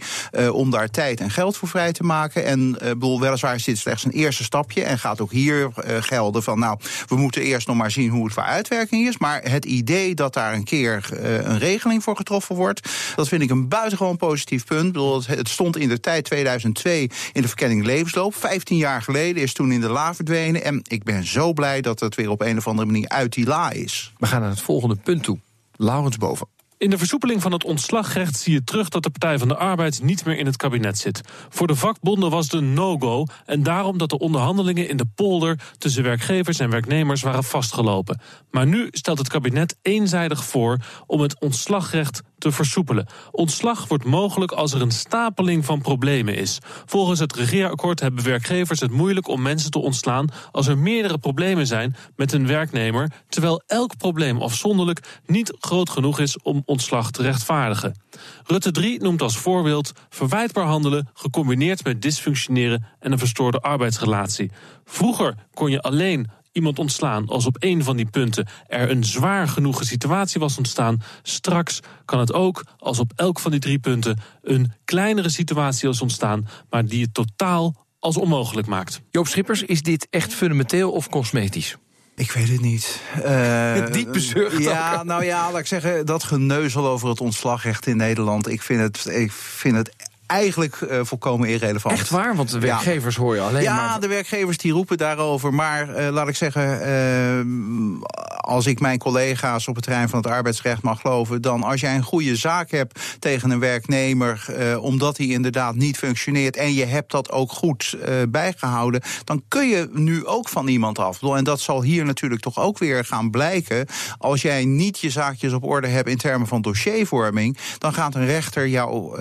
om 0.50 0.70
daar 0.70 0.90
tijd 0.90 1.20
en 1.20 1.30
geld 1.30 1.56
voor 1.56 1.68
vrij 1.68 1.92
te 1.92 2.02
maken. 2.02 2.44
En 2.44 2.72
bedoel, 2.72 3.20
weliswaar 3.20 3.54
is 3.54 3.64
dit 3.64 3.78
slechts 3.78 4.04
een 4.04 4.10
eerste 4.10 4.44
en 4.74 4.98
gaat 4.98 5.20
ook 5.20 5.32
hier 5.32 5.60
uh, 5.60 5.96
gelden 6.00 6.42
van 6.42 6.58
nou, 6.58 6.78
we 7.06 7.16
moeten 7.16 7.42
eerst 7.42 7.66
nog 7.66 7.76
maar 7.76 7.90
zien 7.90 8.10
hoe 8.10 8.24
het 8.24 8.32
voor 8.32 8.42
uitwerking 8.42 9.08
is. 9.08 9.18
Maar 9.18 9.42
het 9.50 9.64
idee 9.64 10.14
dat 10.14 10.34
daar 10.34 10.54
een 10.54 10.64
keer 10.64 11.08
uh, 11.12 11.34
een 11.34 11.58
regeling 11.58 12.02
voor 12.02 12.16
getroffen 12.16 12.56
wordt, 12.56 12.88
dat 13.16 13.28
vind 13.28 13.42
ik 13.42 13.50
een 13.50 13.68
buitengewoon 13.68 14.16
positief 14.16 14.64
punt. 14.64 14.92
Bedoel, 14.92 15.22
het 15.26 15.48
stond 15.48 15.76
in 15.76 15.88
de 15.88 16.00
tijd 16.00 16.24
2002 16.24 17.10
in 17.32 17.42
de 17.42 17.48
verkenning 17.48 17.84
levensloop. 17.84 18.34
15 18.34 18.76
jaar 18.76 19.02
geleden 19.02 19.42
is 19.42 19.52
toen 19.52 19.72
in 19.72 19.80
de 19.80 19.88
la 19.88 20.14
verdwenen. 20.14 20.64
En 20.64 20.80
ik 20.82 21.04
ben 21.04 21.26
zo 21.26 21.52
blij 21.52 21.80
dat 21.80 22.00
het 22.00 22.14
weer 22.14 22.30
op 22.30 22.40
een 22.40 22.56
of 22.56 22.66
andere 22.66 22.86
manier 22.86 23.08
uit 23.08 23.32
die 23.32 23.46
la 23.46 23.70
is. 23.70 24.12
We 24.18 24.26
gaan 24.26 24.40
naar 24.40 24.50
het 24.50 24.60
volgende 24.60 24.96
punt 24.96 25.22
toe. 25.22 25.38
Laurens 25.76 26.16
Boven. 26.16 26.55
In 26.78 26.90
de 26.90 26.98
versoepeling 26.98 27.42
van 27.42 27.52
het 27.52 27.64
ontslagrecht 27.64 28.38
zie 28.38 28.52
je 28.52 28.64
terug 28.64 28.88
dat 28.88 29.02
de 29.02 29.10
Partij 29.10 29.38
van 29.38 29.48
de 29.48 29.56
Arbeid 29.56 30.02
niet 30.02 30.24
meer 30.24 30.38
in 30.38 30.46
het 30.46 30.56
kabinet 30.56 30.98
zit. 30.98 31.20
Voor 31.48 31.66
de 31.66 31.74
vakbonden 31.74 32.30
was 32.30 32.52
een 32.52 32.72
no-go 32.72 33.24
en 33.46 33.62
daarom 33.62 33.98
dat 33.98 34.10
de 34.10 34.18
onderhandelingen 34.18 34.88
in 34.88 34.96
de 34.96 35.06
polder 35.14 35.58
tussen 35.78 36.02
werkgevers 36.02 36.58
en 36.58 36.70
werknemers 36.70 37.22
waren 37.22 37.44
vastgelopen. 37.44 38.20
Maar 38.50 38.66
nu 38.66 38.88
stelt 38.90 39.18
het 39.18 39.28
kabinet 39.28 39.76
eenzijdig 39.82 40.44
voor 40.44 40.78
om 41.06 41.20
het 41.20 41.40
ontslagrecht 41.40 42.22
te 42.38 42.52
versoepelen. 42.52 43.06
Ontslag 43.30 43.88
wordt 43.88 44.04
mogelijk 44.04 44.52
als 44.52 44.72
er 44.72 44.80
een 44.80 44.90
stapeling 44.90 45.64
van 45.64 45.80
problemen 45.80 46.36
is. 46.36 46.58
Volgens 46.86 47.20
het 47.20 47.34
regeerakkoord 47.34 48.00
hebben 48.00 48.24
werkgevers 48.24 48.80
het 48.80 48.90
moeilijk 48.90 49.28
om 49.28 49.42
mensen 49.42 49.70
te 49.70 49.78
ontslaan 49.78 50.28
als 50.52 50.66
er 50.66 50.78
meerdere 50.78 51.18
problemen 51.18 51.66
zijn 51.66 51.96
met 52.16 52.32
een 52.32 52.46
werknemer, 52.46 53.10
terwijl 53.28 53.62
elk 53.66 53.96
probleem 53.96 54.42
afzonderlijk 54.42 55.20
niet 55.26 55.56
groot 55.60 55.90
genoeg 55.90 56.18
is 56.18 56.38
om 56.42 56.62
ontslag 56.64 57.10
te 57.10 57.22
rechtvaardigen. 57.22 58.00
Rutte 58.44 58.70
3 58.70 59.02
noemt 59.02 59.22
als 59.22 59.38
voorbeeld 59.38 59.92
verwijtbaar 60.08 60.64
handelen 60.64 61.08
gecombineerd 61.14 61.84
met 61.84 62.02
dysfunctioneren 62.02 62.86
en 63.00 63.12
een 63.12 63.18
verstoorde 63.18 63.60
arbeidsrelatie. 63.60 64.50
Vroeger 64.84 65.34
kon 65.54 65.70
je 65.70 65.80
alleen 65.80 66.30
iemand 66.56 66.78
ontslaan 66.78 67.28
als 67.28 67.46
op 67.46 67.56
een 67.58 67.84
van 67.84 67.96
die 67.96 68.06
punten 68.06 68.46
er 68.66 68.90
een 68.90 69.04
zwaar 69.04 69.48
genoege 69.48 69.84
situatie 69.84 70.40
was 70.40 70.58
ontstaan. 70.58 71.02
Straks 71.22 71.80
kan 72.04 72.18
het 72.18 72.32
ook 72.32 72.64
als 72.78 72.98
op 72.98 73.12
elk 73.16 73.40
van 73.40 73.50
die 73.50 73.60
drie 73.60 73.78
punten 73.78 74.18
een 74.42 74.72
kleinere 74.84 75.28
situatie 75.28 75.88
is 75.88 76.00
ontstaan, 76.00 76.48
maar 76.70 76.86
die 76.86 77.02
het 77.02 77.14
totaal 77.14 77.86
als 77.98 78.16
onmogelijk 78.16 78.66
maakt. 78.66 79.00
Joop 79.10 79.26
Schippers, 79.26 79.62
is 79.62 79.82
dit 79.82 80.06
echt 80.10 80.34
fundamenteel 80.34 80.90
of 80.90 81.08
cosmetisch? 81.08 81.76
Ik 82.16 82.32
weet 82.32 82.48
het 82.48 82.60
niet. 82.60 83.00
Uh, 83.16 83.86
Diep 83.92 84.12
bezorgd. 84.12 84.58
Ja, 84.58 85.02
nou 85.02 85.24
ja, 85.24 85.50
laat 85.50 85.60
ik 85.60 85.66
zeggen, 85.66 86.06
dat 86.06 86.24
geneuzel 86.24 86.86
over 86.86 87.08
het 87.08 87.20
ontslagrecht 87.20 87.86
in 87.86 87.96
Nederland. 87.96 88.48
Ik 88.48 88.62
vind 88.62 88.80
het, 88.80 89.06
ik 89.06 89.32
vind 89.32 89.76
het 89.76 90.05
eigenlijk 90.26 90.80
uh, 90.80 91.00
volkomen 91.02 91.48
irrelevant. 91.48 91.98
Echt 91.98 92.10
waar? 92.10 92.36
Want 92.36 92.50
de 92.50 92.58
werkgevers 92.58 93.16
hoor 93.16 93.34
je 93.34 93.40
alleen 93.40 93.62
ja, 93.62 93.74
maar... 93.74 93.84
Ja, 93.84 93.98
de 93.98 94.08
werkgevers 94.08 94.58
die 94.58 94.72
roepen 94.72 94.98
daarover. 94.98 95.54
Maar 95.54 96.00
uh, 96.00 96.08
laat 96.08 96.28
ik 96.28 96.36
zeggen, 96.36 96.80
uh, 96.88 98.06
als 98.46 98.66
ik 98.66 98.80
mijn 98.80 98.98
collega's 98.98 99.68
op 99.68 99.74
het 99.74 99.84
terrein 99.84 100.08
van 100.08 100.18
het 100.18 100.28
arbeidsrecht 100.28 100.82
mag 100.82 101.00
geloven... 101.00 101.42
dan 101.42 101.62
als 101.62 101.80
jij 101.80 101.94
een 101.94 102.02
goede 102.02 102.36
zaak 102.36 102.70
hebt 102.70 103.00
tegen 103.18 103.50
een 103.50 103.58
werknemer... 103.58 104.46
omdat 104.80 105.16
hij 105.16 105.26
inderdaad 105.26 105.74
niet 105.74 105.98
functioneert... 105.98 106.56
en 106.56 106.74
je 106.74 106.84
hebt 106.84 107.10
dat 107.10 107.30
ook 107.30 107.52
goed 107.52 107.96
bijgehouden... 108.28 109.02
dan 109.24 109.42
kun 109.48 109.68
je 109.68 109.88
nu 109.92 110.26
ook 110.26 110.48
van 110.48 110.68
iemand 110.68 110.98
af. 110.98 111.22
En 111.22 111.44
dat 111.44 111.60
zal 111.60 111.82
hier 111.82 112.04
natuurlijk 112.04 112.40
toch 112.42 112.58
ook 112.58 112.78
weer 112.78 113.04
gaan 113.04 113.30
blijken. 113.30 113.86
Als 114.18 114.42
jij 114.42 114.64
niet 114.64 114.98
je 114.98 115.10
zaakjes 115.10 115.52
op 115.52 115.64
orde 115.64 115.88
hebt 115.88 116.08
in 116.08 116.16
termen 116.16 116.46
van 116.46 116.62
dossiervorming... 116.62 117.58
dan 117.78 117.94
gaat 117.94 118.14
een 118.14 118.26
rechter 118.26 118.68
jou 118.68 119.18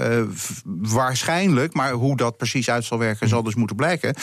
waarschijnlijk, 0.82 1.74
maar 1.74 1.92
hoe 1.92 2.18
dat 2.18 2.38
precies 2.38 2.70
uit 2.70 2.86
zal 2.86 2.98
werken 2.98 3.28
zal 3.28 3.44
dus 3.44 3.56
moeten 3.56 3.76
blijken, 3.76 4.16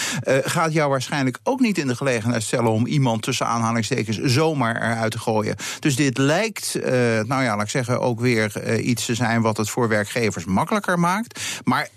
gaat 0.44 0.72
jou 0.72 0.90
waarschijnlijk 0.90 1.38
ook 1.42 1.60
niet 1.60 1.78
in 1.78 1.86
de 1.86 1.96
gelegenheid 1.96 2.42
stellen 2.42 2.70
om 2.70 2.86
iemand 2.86 3.22
tussen 3.22 3.46
aanhalingstekens 3.46 4.18
zomaar 4.18 4.80
eruit 4.92 5.10
te 5.10 5.18
gooien. 5.18 5.56
Dus 5.78 5.96
dit 5.96 6.18
lijkt, 6.18 6.76
uh, 6.76 6.84
nou 7.20 7.42
ja, 7.42 7.56
laat 7.56 7.62
ik 7.62 7.70
zeggen, 7.70 8.00
ook 8.00 8.20
weer 8.20 8.52
uh, 8.66 8.86
iets 8.86 9.04
te 9.04 9.14
zijn 9.14 9.42
wat 9.42 9.56
het 9.56 9.70
voor 9.70 9.88
werkgevers 9.88 10.44
makkelijker 10.44 10.98
maakt. 10.98 11.40
Maar 11.64 11.88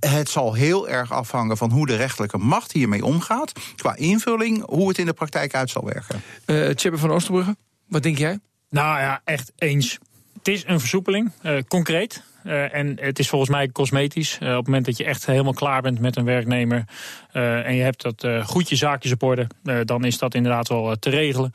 het 0.00 0.28
zal 0.28 0.54
heel 0.54 0.88
erg 0.88 1.12
afhangen 1.12 1.56
van 1.56 1.70
hoe 1.70 1.86
de 1.86 1.96
rechterlijke 1.96 2.38
macht 2.38 2.72
hiermee 2.72 3.04
omgaat. 3.04 3.52
Qua 3.76 3.96
invulling, 3.96 4.62
hoe 4.66 4.88
het 4.88 4.98
in 4.98 5.06
de 5.06 5.12
praktijk 5.12 5.54
uit 5.54 5.70
zal 5.70 5.84
werken. 5.84 6.22
Uh, 6.46 6.98
van 6.98 7.10
Oosterbrugge, 7.10 7.56
wat 7.88 8.02
denk 8.02 8.18
jij? 8.18 8.38
Nou 8.70 9.00
ja, 9.00 9.20
echt 9.24 9.52
eens. 9.58 9.98
Het 10.38 10.48
is 10.48 10.64
een 10.66 10.80
versoepeling, 10.80 11.32
uh, 11.42 11.58
concreet. 11.68 12.22
Uh, 12.44 12.74
en 12.74 12.96
het 13.00 13.18
is 13.18 13.28
volgens 13.28 13.50
mij 13.50 13.68
cosmetisch. 13.68 14.38
Uh, 14.42 14.48
op 14.48 14.56
het 14.56 14.66
moment 14.66 14.84
dat 14.84 14.96
je 14.96 15.04
echt 15.04 15.26
helemaal 15.26 15.52
klaar 15.52 15.82
bent 15.82 16.00
met 16.00 16.16
een 16.16 16.24
werknemer. 16.24 16.84
Uh, 17.32 17.66
en 17.66 17.74
je 17.74 17.82
hebt 17.82 18.02
dat 18.02 18.26
goed 18.46 18.68
je 18.68 18.76
zaakjes 18.76 19.12
op 19.12 19.22
orde. 19.22 19.46
dan 19.84 20.04
is 20.04 20.18
dat 20.18 20.34
inderdaad 20.34 20.68
wel 20.68 20.96
te 20.96 21.10
regelen. 21.10 21.52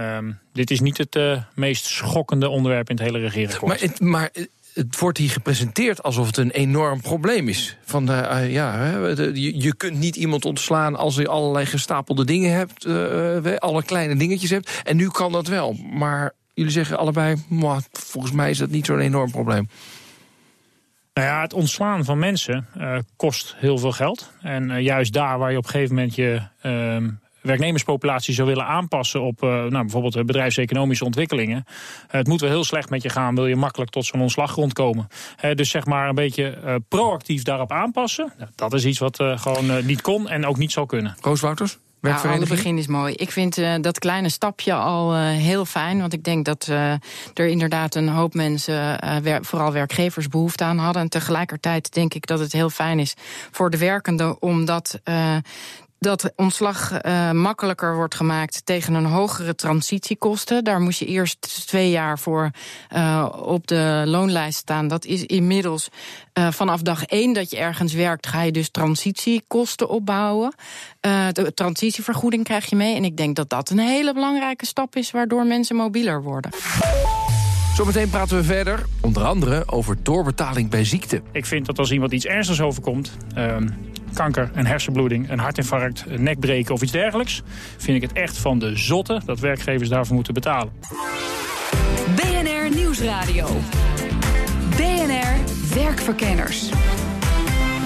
Um, 0.00 0.38
dit 0.52 0.70
is 0.70 0.80
niet 0.80 0.98
het 0.98 1.18
meest 1.54 1.84
schokkende 1.84 2.48
onderwerp 2.48 2.90
in 2.90 2.96
het 2.96 3.04
hele 3.04 3.18
regeerakkoord. 3.18 3.80
Maar, 3.80 3.80
het, 3.80 4.00
maar 4.00 4.30
het 4.78 4.98
wordt 4.98 5.18
hier 5.18 5.30
gepresenteerd 5.30 6.02
alsof 6.02 6.26
het 6.26 6.36
een 6.36 6.50
enorm 6.50 7.00
probleem 7.00 7.48
is. 7.48 7.76
Van 7.84 8.06
de, 8.06 8.12
uh, 8.12 8.52
ja, 8.52 8.96
je, 9.16 9.62
je, 9.62 9.74
kunt 9.74 9.98
niet 9.98 10.16
iemand 10.16 10.44
ontslaan 10.44 10.96
als 10.96 11.16
je 11.16 11.28
allerlei 11.28 11.66
gestapelde 11.66 12.24
dingen 12.24 12.52
hebt, 12.52 12.86
uh, 12.86 13.56
alle 13.56 13.82
kleine 13.82 14.16
dingetjes 14.16 14.50
hebt. 14.50 14.80
En 14.84 14.96
nu 14.96 15.08
kan 15.08 15.32
dat 15.32 15.46
wel. 15.46 15.72
Maar 15.72 16.32
jullie 16.54 16.72
zeggen 16.72 16.98
allebei, 16.98 17.36
volgens 17.92 18.32
mij 18.32 18.50
is 18.50 18.58
dat 18.58 18.70
niet 18.70 18.86
zo'n 18.86 19.00
enorm 19.00 19.30
probleem. 19.30 19.68
Nou 21.14 21.30
ja, 21.30 21.40
het 21.40 21.52
ontslaan 21.52 22.04
van 22.04 22.18
mensen 22.18 22.66
uh, 22.76 22.98
kost 23.16 23.54
heel 23.56 23.78
veel 23.78 23.92
geld. 23.92 24.32
En 24.40 24.70
uh, 24.70 24.80
juist 24.80 25.12
daar 25.12 25.38
waar 25.38 25.50
je 25.50 25.56
op 25.56 25.64
een 25.64 25.70
gegeven 25.70 25.94
moment 25.94 26.14
je 26.14 26.42
uh, 26.62 27.08
werknemerspopulatie 27.40 28.34
zou 28.34 28.48
willen 28.48 28.66
aanpassen 28.66 29.22
op 29.22 29.42
uh, 29.42 29.50
nou, 29.50 29.70
bijvoorbeeld 29.70 30.26
bedrijfseconomische 30.26 31.04
ontwikkelingen. 31.04 31.64
het 32.08 32.26
moet 32.26 32.40
wel 32.40 32.50
heel 32.50 32.64
slecht 32.64 32.90
met 32.90 33.02
je 33.02 33.08
gaan, 33.08 33.34
wil 33.34 33.46
je 33.46 33.56
makkelijk 33.56 33.90
tot 33.90 34.06
zo'n 34.06 34.20
ontslag 34.20 34.54
rondkomen. 34.54 35.08
dus 35.54 35.70
zeg 35.70 35.86
maar 35.86 36.08
een 36.08 36.14
beetje 36.14 36.80
proactief 36.88 37.42
daarop 37.42 37.72
aanpassen. 37.72 38.32
dat 38.54 38.74
is 38.74 38.84
iets 38.84 38.98
wat 38.98 39.16
gewoon 39.16 39.86
niet 39.86 40.00
kon 40.00 40.28
en 40.28 40.46
ook 40.46 40.56
niet 40.56 40.72
zal 40.72 40.86
kunnen. 40.86 41.16
Roos 41.20 41.40
Wouters? 41.40 41.78
Nou, 42.00 42.28
alle 42.28 42.46
begin 42.46 42.78
is 42.78 42.86
mooi. 42.86 43.14
Ik 43.14 43.30
vind 43.30 43.58
uh, 43.58 43.74
dat 43.80 43.98
kleine 43.98 44.28
stapje 44.28 44.74
al 44.74 45.14
uh, 45.14 45.28
heel 45.28 45.64
fijn. 45.64 46.00
Want 46.00 46.12
ik 46.12 46.24
denk 46.24 46.44
dat 46.44 46.66
uh, 46.70 46.92
er 47.34 47.46
inderdaad 47.46 47.94
een 47.94 48.08
hoop 48.08 48.34
mensen, 48.34 48.98
wer 49.22 49.44
vooral 49.44 49.72
werkgevers, 49.72 50.28
behoefte 50.28 50.64
aan 50.64 50.78
hadden. 50.78 51.02
En 51.02 51.08
tegelijkertijd 51.08 51.94
denk 51.94 52.14
ik 52.14 52.26
dat 52.26 52.38
het 52.38 52.52
heel 52.52 52.70
fijn 52.70 52.98
is 52.98 53.14
voor 53.50 53.70
de 53.70 53.78
werkenden 53.78 54.42
om 54.42 54.64
dat 54.64 55.00
dat 55.98 56.32
ontslag 56.36 57.02
uh, 57.02 57.30
makkelijker 57.30 57.94
wordt 57.94 58.14
gemaakt 58.14 58.66
tegen 58.66 58.94
een 58.94 59.04
hogere 59.04 59.54
transitiekosten. 59.54 60.64
Daar 60.64 60.80
moest 60.80 60.98
je 60.98 61.06
eerst 61.06 61.66
twee 61.66 61.90
jaar 61.90 62.18
voor 62.18 62.50
uh, 62.94 63.28
op 63.42 63.66
de 63.66 64.02
loonlijst 64.06 64.58
staan. 64.58 64.88
Dat 64.88 65.04
is 65.04 65.24
inmiddels 65.24 65.88
uh, 66.38 66.50
vanaf 66.50 66.82
dag 66.82 67.04
één 67.04 67.32
dat 67.32 67.50
je 67.50 67.56
ergens 67.56 67.92
werkt, 67.92 68.26
ga 68.26 68.42
je 68.42 68.52
dus 68.52 68.70
transitiekosten 68.70 69.88
opbouwen. 69.88 70.54
de 71.32 71.52
transitievergoeding 71.54 72.44
krijg 72.44 72.66
je 72.66 72.76
mee. 72.76 72.94
En 72.94 73.04
ik 73.04 73.16
denk 73.16 73.36
dat 73.36 73.48
dat 73.48 73.70
een 73.70 73.78
hele 73.78 74.14
belangrijke 74.14 74.66
stap 74.66 74.96
is, 74.96 75.10
waardoor 75.10 75.46
mensen 75.46 75.76
mobieler 75.76 76.22
worden. 76.22 76.50
Zometeen 77.78 78.10
praten 78.10 78.36
we 78.36 78.44
verder, 78.44 78.84
onder 79.00 79.24
andere 79.24 79.62
over 79.66 79.96
doorbetaling 80.02 80.70
bij 80.70 80.84
ziekte. 80.84 81.22
Ik 81.32 81.46
vind 81.46 81.66
dat 81.66 81.78
als 81.78 81.90
iemand 81.90 82.12
iets 82.12 82.24
ernstigs 82.24 82.60
overkomt, 82.60 83.16
uh, 83.36 83.56
kanker, 84.14 84.50
een 84.54 84.66
hersenbloeding, 84.66 85.30
een 85.30 85.38
hartinfarct, 85.38 86.04
een 86.08 86.22
nekbreken 86.22 86.74
of 86.74 86.82
iets 86.82 86.92
dergelijks, 86.92 87.42
vind 87.76 88.02
ik 88.02 88.08
het 88.08 88.18
echt 88.18 88.38
van 88.38 88.58
de 88.58 88.76
zotte 88.76 89.20
dat 89.24 89.40
werkgevers 89.40 89.88
daarvoor 89.88 90.14
moeten 90.14 90.34
betalen. 90.34 90.72
BNR 92.16 92.74
Nieuwsradio. 92.74 93.46
BNR 94.76 95.36
Werkverkenners. 95.74 96.70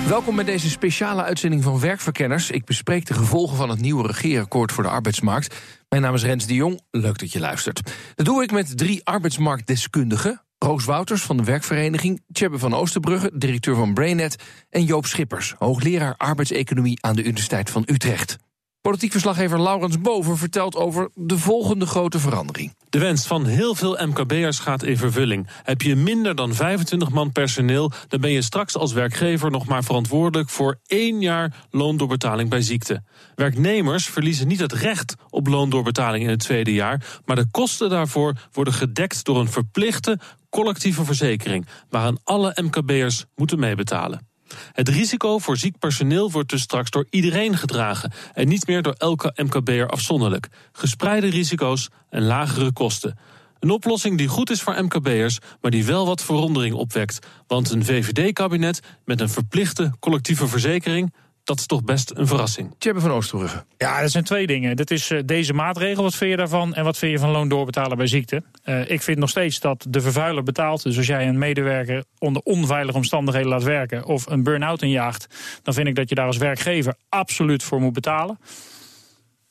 Welkom 0.09 0.35
bij 0.35 0.45
deze 0.45 0.71
speciale 0.71 1.23
uitzending 1.23 1.63
van 1.63 1.81
Werkverkenners. 1.81 2.51
Ik 2.51 2.65
bespreek 2.65 3.07
de 3.07 3.15
gevolgen 3.15 3.57
van 3.57 3.69
het 3.69 3.81
nieuwe 3.81 4.07
regeerakkoord 4.07 4.73
voor 4.73 4.85
de 4.85 4.91
arbeidsmarkt. 4.91 5.57
Mijn 5.89 6.03
naam 6.03 6.15
is 6.15 6.23
Rens 6.23 6.47
de 6.47 6.55
Jong, 6.55 6.81
leuk 6.91 7.19
dat 7.19 7.33
je 7.33 7.41
luistert. 7.41 7.93
Dat 8.15 8.27
doe 8.27 8.43
ik 8.43 8.53
met 8.53 8.79
drie 8.79 9.05
arbeidsmarktdeskundigen. 9.05 10.43
Roos 10.63 10.85
Wouters 10.85 11.23
van 11.23 11.37
de 11.37 11.45
werkvereniging, 11.45 12.23
Tjebbe 12.33 12.59
van 12.59 12.75
Oosterbrugge, 12.75 13.31
directeur 13.35 13.75
van 13.75 13.95
BrainNet... 13.95 14.37
en 14.71 14.85
Joop 14.85 15.07
Schippers, 15.07 15.55
hoogleraar 15.59 16.15
arbeidseconomie 16.17 16.99
aan 17.01 17.17
de 17.17 17.23
Universiteit 17.23 17.71
van 17.71 17.83
Utrecht. 17.87 18.39
Politiek 18.83 19.11
verslaggever 19.11 19.61
Laurens 19.61 20.01
Boven 20.01 20.37
vertelt 20.37 20.77
over 20.77 21.11
de 21.15 21.39
volgende 21.39 21.87
grote 21.87 22.19
verandering. 22.19 22.75
De 22.89 22.99
wens 22.99 23.27
van 23.27 23.47
heel 23.47 23.75
veel 23.75 24.07
MKB'ers 24.07 24.59
gaat 24.59 24.83
in 24.83 24.97
vervulling. 24.97 25.49
Heb 25.63 25.83
je 25.83 25.97
minder 25.97 26.35
dan 26.35 26.55
25 26.55 27.11
man 27.11 27.33
personeel, 27.33 27.93
dan 28.09 28.21
ben 28.21 28.31
je 28.31 28.43
straks 28.43 28.77
als 28.77 28.93
werkgever 28.93 29.51
nog 29.51 29.67
maar 29.67 29.85
verantwoordelijk 29.85 30.51
voor 30.51 30.79
één 30.87 31.21
jaar 31.21 31.67
loondoorbetaling 31.71 32.51
bij 32.51 32.61
ziekte. 32.61 33.03
Werknemers 33.35 34.07
verliezen 34.07 34.49
niet 34.49 34.61
het 34.61 34.73
recht 34.73 35.15
op 35.31 35.47
loondoorbetaling 35.47 36.25
in 36.25 36.31
het 36.31 36.41
tweede 36.41 36.73
jaar, 36.73 37.21
maar 37.25 37.37
de 37.37 37.51
kosten 37.51 37.91
daarvoor 37.91 38.49
worden 38.53 38.75
gedekt 38.75 39.25
door 39.25 39.41
een 39.41 39.51
verplichte 39.51 40.19
collectieve 40.51 41.05
verzekering, 41.05 41.67
waaraan 41.91 42.19
alle 42.25 42.57
MKB'ers 42.63 43.25
moeten 43.35 43.59
meebetalen. 43.59 44.32
Het 44.73 44.89
risico 44.89 45.39
voor 45.39 45.57
ziek 45.57 45.79
personeel 45.79 46.31
wordt 46.31 46.51
dus 46.51 46.63
straks 46.63 46.91
door 46.91 47.07
iedereen 47.11 47.57
gedragen 47.57 48.13
en 48.35 48.49
niet 48.49 48.67
meer 48.67 48.83
door 48.83 48.95
elke 48.99 49.33
MKB'er 49.37 49.89
afzonderlijk. 49.89 50.49
Gespreide 50.73 51.27
risico's 51.27 51.89
en 52.11 52.23
lagere 52.23 52.73
kosten. 52.73 53.19
Een 53.63 53.71
oplossing 53.71 54.19
die 54.19 54.29
goed 54.29 54.51
is 54.51 54.63
voor 54.63 54.85
MKB'ers, 54.85 55.39
maar 55.61 55.71
die 55.71 55.85
wel 55.85 56.07
wat 56.07 56.23
verwondering 56.23 56.75
opwekt. 56.75 57.27
Want 57.47 57.71
een 57.71 57.85
VVD-kabinet 57.85 58.81
met 59.05 59.21
een 59.21 59.29
verplichte 59.29 59.93
collectieve 60.01 60.47
verzekering, 60.47 61.13
dat 61.45 61.59
is 61.59 61.67
toch 61.67 61.85
best 61.85 62.13
een 62.15 62.27
verrassing. 62.27 62.75
Tjebbe 62.79 63.01
van 63.01 63.11
Oosterbrugge. 63.11 63.65
Ja, 63.77 64.01
dat 64.01 64.11
zijn 64.11 64.25
twee 64.25 64.47
dingen. 64.47 64.77
Dat 64.77 64.91
is 64.91 65.11
uh, 65.11 65.21
deze 65.25 65.53
maatregel, 65.53 66.03
wat 66.03 66.15
vind 66.15 66.31
je 66.31 66.37
daarvan? 66.37 66.75
En 66.75 66.85
wat 66.85 66.99
vind 66.99 67.13
je 67.13 67.19
van 67.19 67.31
loon 67.31 67.49
doorbetalen 67.49 67.97
bij 67.97 68.07
ziekte? 68.07 68.43
Uh, 68.65 68.91
ik 68.91 69.03
vind 69.03 69.19
nog 69.19 69.29
steeds 69.29 69.61
dat 69.61 69.87
de 69.89 70.01
vervuiler 70.01 70.43
betaalt. 70.43 70.83
Dus 70.83 70.97
als 70.97 71.07
jij 71.07 71.29
een 71.29 71.39
medewerker 71.39 72.05
onder 72.19 72.43
onveilige 72.43 72.97
omstandigheden 72.97 73.49
laat 73.49 73.63
werken... 73.63 74.05
of 74.05 74.27
een 74.27 74.43
burn-out 74.43 74.83
injaagt... 74.83 75.27
dan 75.63 75.75
vind 75.75 75.89
ik 75.89 75.95
dat 75.95 76.09
je 76.09 76.15
daar 76.15 76.27
als 76.27 76.37
werkgever 76.37 76.95
absoluut 77.09 77.63
voor 77.63 77.81
moet 77.81 77.93
betalen 77.93 78.39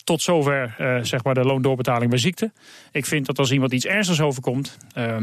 tot 0.03 0.21
zover 0.21 0.75
uh, 0.79 1.03
zeg 1.03 1.23
maar 1.23 1.33
de 1.33 1.43
loondoorbetaling 1.43 2.09
bij 2.09 2.19
ziekte. 2.19 2.51
Ik 2.91 3.05
vind 3.05 3.25
dat 3.25 3.39
als 3.39 3.51
iemand 3.51 3.73
iets 3.73 3.85
ernstigs 3.85 4.21
overkomt, 4.21 4.77
uh, 4.97 5.17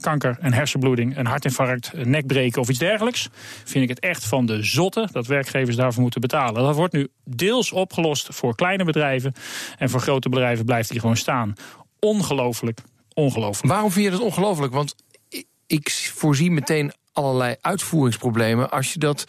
kanker, 0.00 0.36
een 0.40 0.52
hersenbloeding, 0.52 1.16
een 1.16 1.26
hartinfarct, 1.26 1.90
een 1.94 2.10
nekbreken 2.10 2.60
of 2.60 2.68
iets 2.68 2.78
dergelijks, 2.78 3.28
vind 3.64 3.84
ik 3.84 3.88
het 3.88 4.00
echt 4.00 4.24
van 4.24 4.46
de 4.46 4.62
zotte 4.62 5.08
dat 5.12 5.26
werkgevers 5.26 5.76
daarvoor 5.76 6.02
moeten 6.02 6.20
betalen. 6.20 6.62
Dat 6.62 6.74
wordt 6.74 6.92
nu 6.92 7.08
deels 7.24 7.72
opgelost 7.72 8.34
voor 8.34 8.54
kleine 8.54 8.84
bedrijven 8.84 9.32
en 9.78 9.90
voor 9.90 10.00
grote 10.00 10.28
bedrijven 10.28 10.64
blijft 10.64 10.90
die 10.90 11.00
gewoon 11.00 11.16
staan. 11.16 11.52
Ongelooflijk, 11.98 12.80
ongelooflijk. 13.14 13.72
Waarom 13.72 13.90
vind 13.90 14.04
je 14.04 14.10
dat 14.10 14.20
ongelooflijk? 14.20 14.72
Want 14.72 14.94
ik 15.66 15.90
voorzie 16.14 16.50
meteen 16.50 16.92
allerlei 17.12 17.56
uitvoeringsproblemen 17.60 18.70
als 18.70 18.92
je 18.92 18.98
dat 18.98 19.24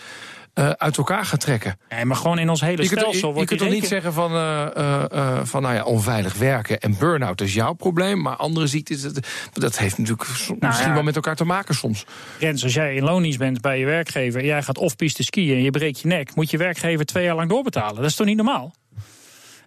uh, 0.59 0.69
uit 0.69 0.97
elkaar 0.97 1.25
gaat 1.25 1.39
trekken. 1.39 1.79
Nee, 1.89 2.05
maar 2.05 2.17
gewoon 2.17 2.39
in 2.39 2.49
ons 2.49 2.61
hele 2.61 2.81
je 2.81 2.87
stelsel 2.87 3.09
kunt, 3.09 3.21
je, 3.21 3.25
wordt 3.25 3.39
je 3.39 3.45
kunt 3.45 3.59
toch 3.59 3.79
niet 3.79 3.87
zeggen 3.87 4.13
van, 4.13 4.35
uh, 4.35 4.65
uh, 4.77 5.39
van 5.43 5.61
nou 5.61 5.75
ja, 5.75 5.83
onveilig 5.83 6.33
werken 6.33 6.79
en 6.79 6.97
burn-out 6.97 7.41
is 7.41 7.53
jouw 7.53 7.73
probleem, 7.73 8.21
maar 8.21 8.35
andere 8.35 8.67
ziektes, 8.67 9.01
dat, 9.01 9.27
dat 9.53 9.77
heeft 9.77 9.97
natuurlijk 9.97 10.27
nou 10.47 10.57
misschien 10.59 10.87
ja. 10.87 10.93
wel 10.93 11.03
met 11.03 11.15
elkaar 11.15 11.35
te 11.35 11.45
maken 11.45 11.75
soms. 11.75 12.05
Rens, 12.39 12.63
als 12.63 12.73
jij 12.73 12.95
in 12.95 13.03
loondienst 13.03 13.39
bent 13.39 13.61
bij 13.61 13.79
je 13.79 13.85
werkgever, 13.85 14.45
jij 14.45 14.63
gaat 14.63 14.77
off-piste 14.77 15.23
skiën 15.23 15.55
en 15.55 15.63
je 15.63 15.71
breekt 15.71 15.99
je 15.99 16.07
nek, 16.07 16.35
moet 16.35 16.49
je 16.49 16.57
werkgever 16.57 17.05
twee 17.05 17.23
jaar 17.23 17.35
lang 17.35 17.49
doorbetalen. 17.49 17.95
Dat 17.95 18.05
is 18.05 18.15
toch 18.15 18.27
niet 18.27 18.37
normaal? 18.37 18.73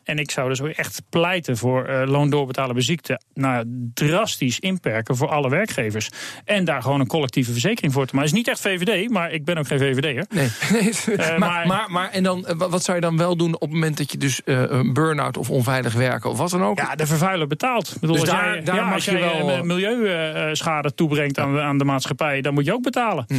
En 0.05 0.19
ik 0.19 0.31
zou 0.31 0.49
dus 0.49 0.61
ook 0.61 0.69
echt 0.69 1.03
pleiten 1.09 1.57
voor 1.57 1.89
uh, 1.89 2.03
loon 2.07 2.31
doorbetalen 2.31 2.75
bij 2.75 2.83
ziekte. 2.83 3.21
Nou, 3.35 3.65
drastisch 3.95 4.61
inperken 4.61 5.17
voor 5.17 5.29
alle 5.29 5.49
werkgevers. 5.49 6.09
En 6.45 6.65
daar 6.65 6.83
gewoon 6.83 7.01
een 7.01 7.07
collectieve 7.07 7.53
verzekering 7.53 7.93
voor 7.93 8.07
te 8.07 8.15
maken. 8.15 8.31
Het 8.31 8.39
is 8.39 8.45
niet 8.45 8.55
echt 8.55 8.61
VVD, 8.61 9.11
maar 9.11 9.33
ik 9.33 9.45
ben 9.45 9.59
ook 9.59 9.67
geen 9.67 9.79
VVD'er. 9.79 10.27
Nee, 10.29 10.49
nee. 10.73 10.93
Uh, 11.19 11.39
maar, 11.39 11.67
maar, 11.67 11.87
maar, 11.91 12.11
en 12.11 12.23
dan, 12.23 12.47
wat 12.57 12.85
zou 12.85 12.97
je 12.97 13.03
dan 13.03 13.17
wel 13.17 13.37
doen 13.37 13.55
op 13.55 13.61
het 13.61 13.71
moment 13.71 13.97
dat 13.97 14.13
je 14.13 14.19
dus 14.19 14.41
uh, 14.45 14.63
een 14.67 14.93
burn-out 14.93 15.37
of 15.37 15.51
onveilig 15.51 15.95
werken 15.95 16.31
of 16.31 16.39
wat 16.39 16.51
dan 16.51 16.63
ook? 16.63 16.79
Ja, 16.79 16.95
de 16.95 17.07
vervuiler 17.07 17.47
betaalt. 17.47 17.97
Bedoel, 18.01 18.17
dus 18.17 18.29
als 18.29 18.31
daar, 18.31 18.55
jij, 18.55 18.65
daar 18.65 18.77
ja, 18.77 18.85
mag 18.85 18.95
als 18.95 19.05
je 19.05 19.11
jij 19.11 19.45
wel... 19.45 19.65
milieuschade 19.65 20.95
toebrengt 20.95 21.39
aan, 21.39 21.59
aan 21.59 21.79
de 21.79 21.85
maatschappij, 21.85 22.41
dan 22.41 22.55
moet 22.55 22.65
je 22.65 22.73
ook 22.73 22.83
betalen. 22.83 23.25
Hm. 23.29 23.35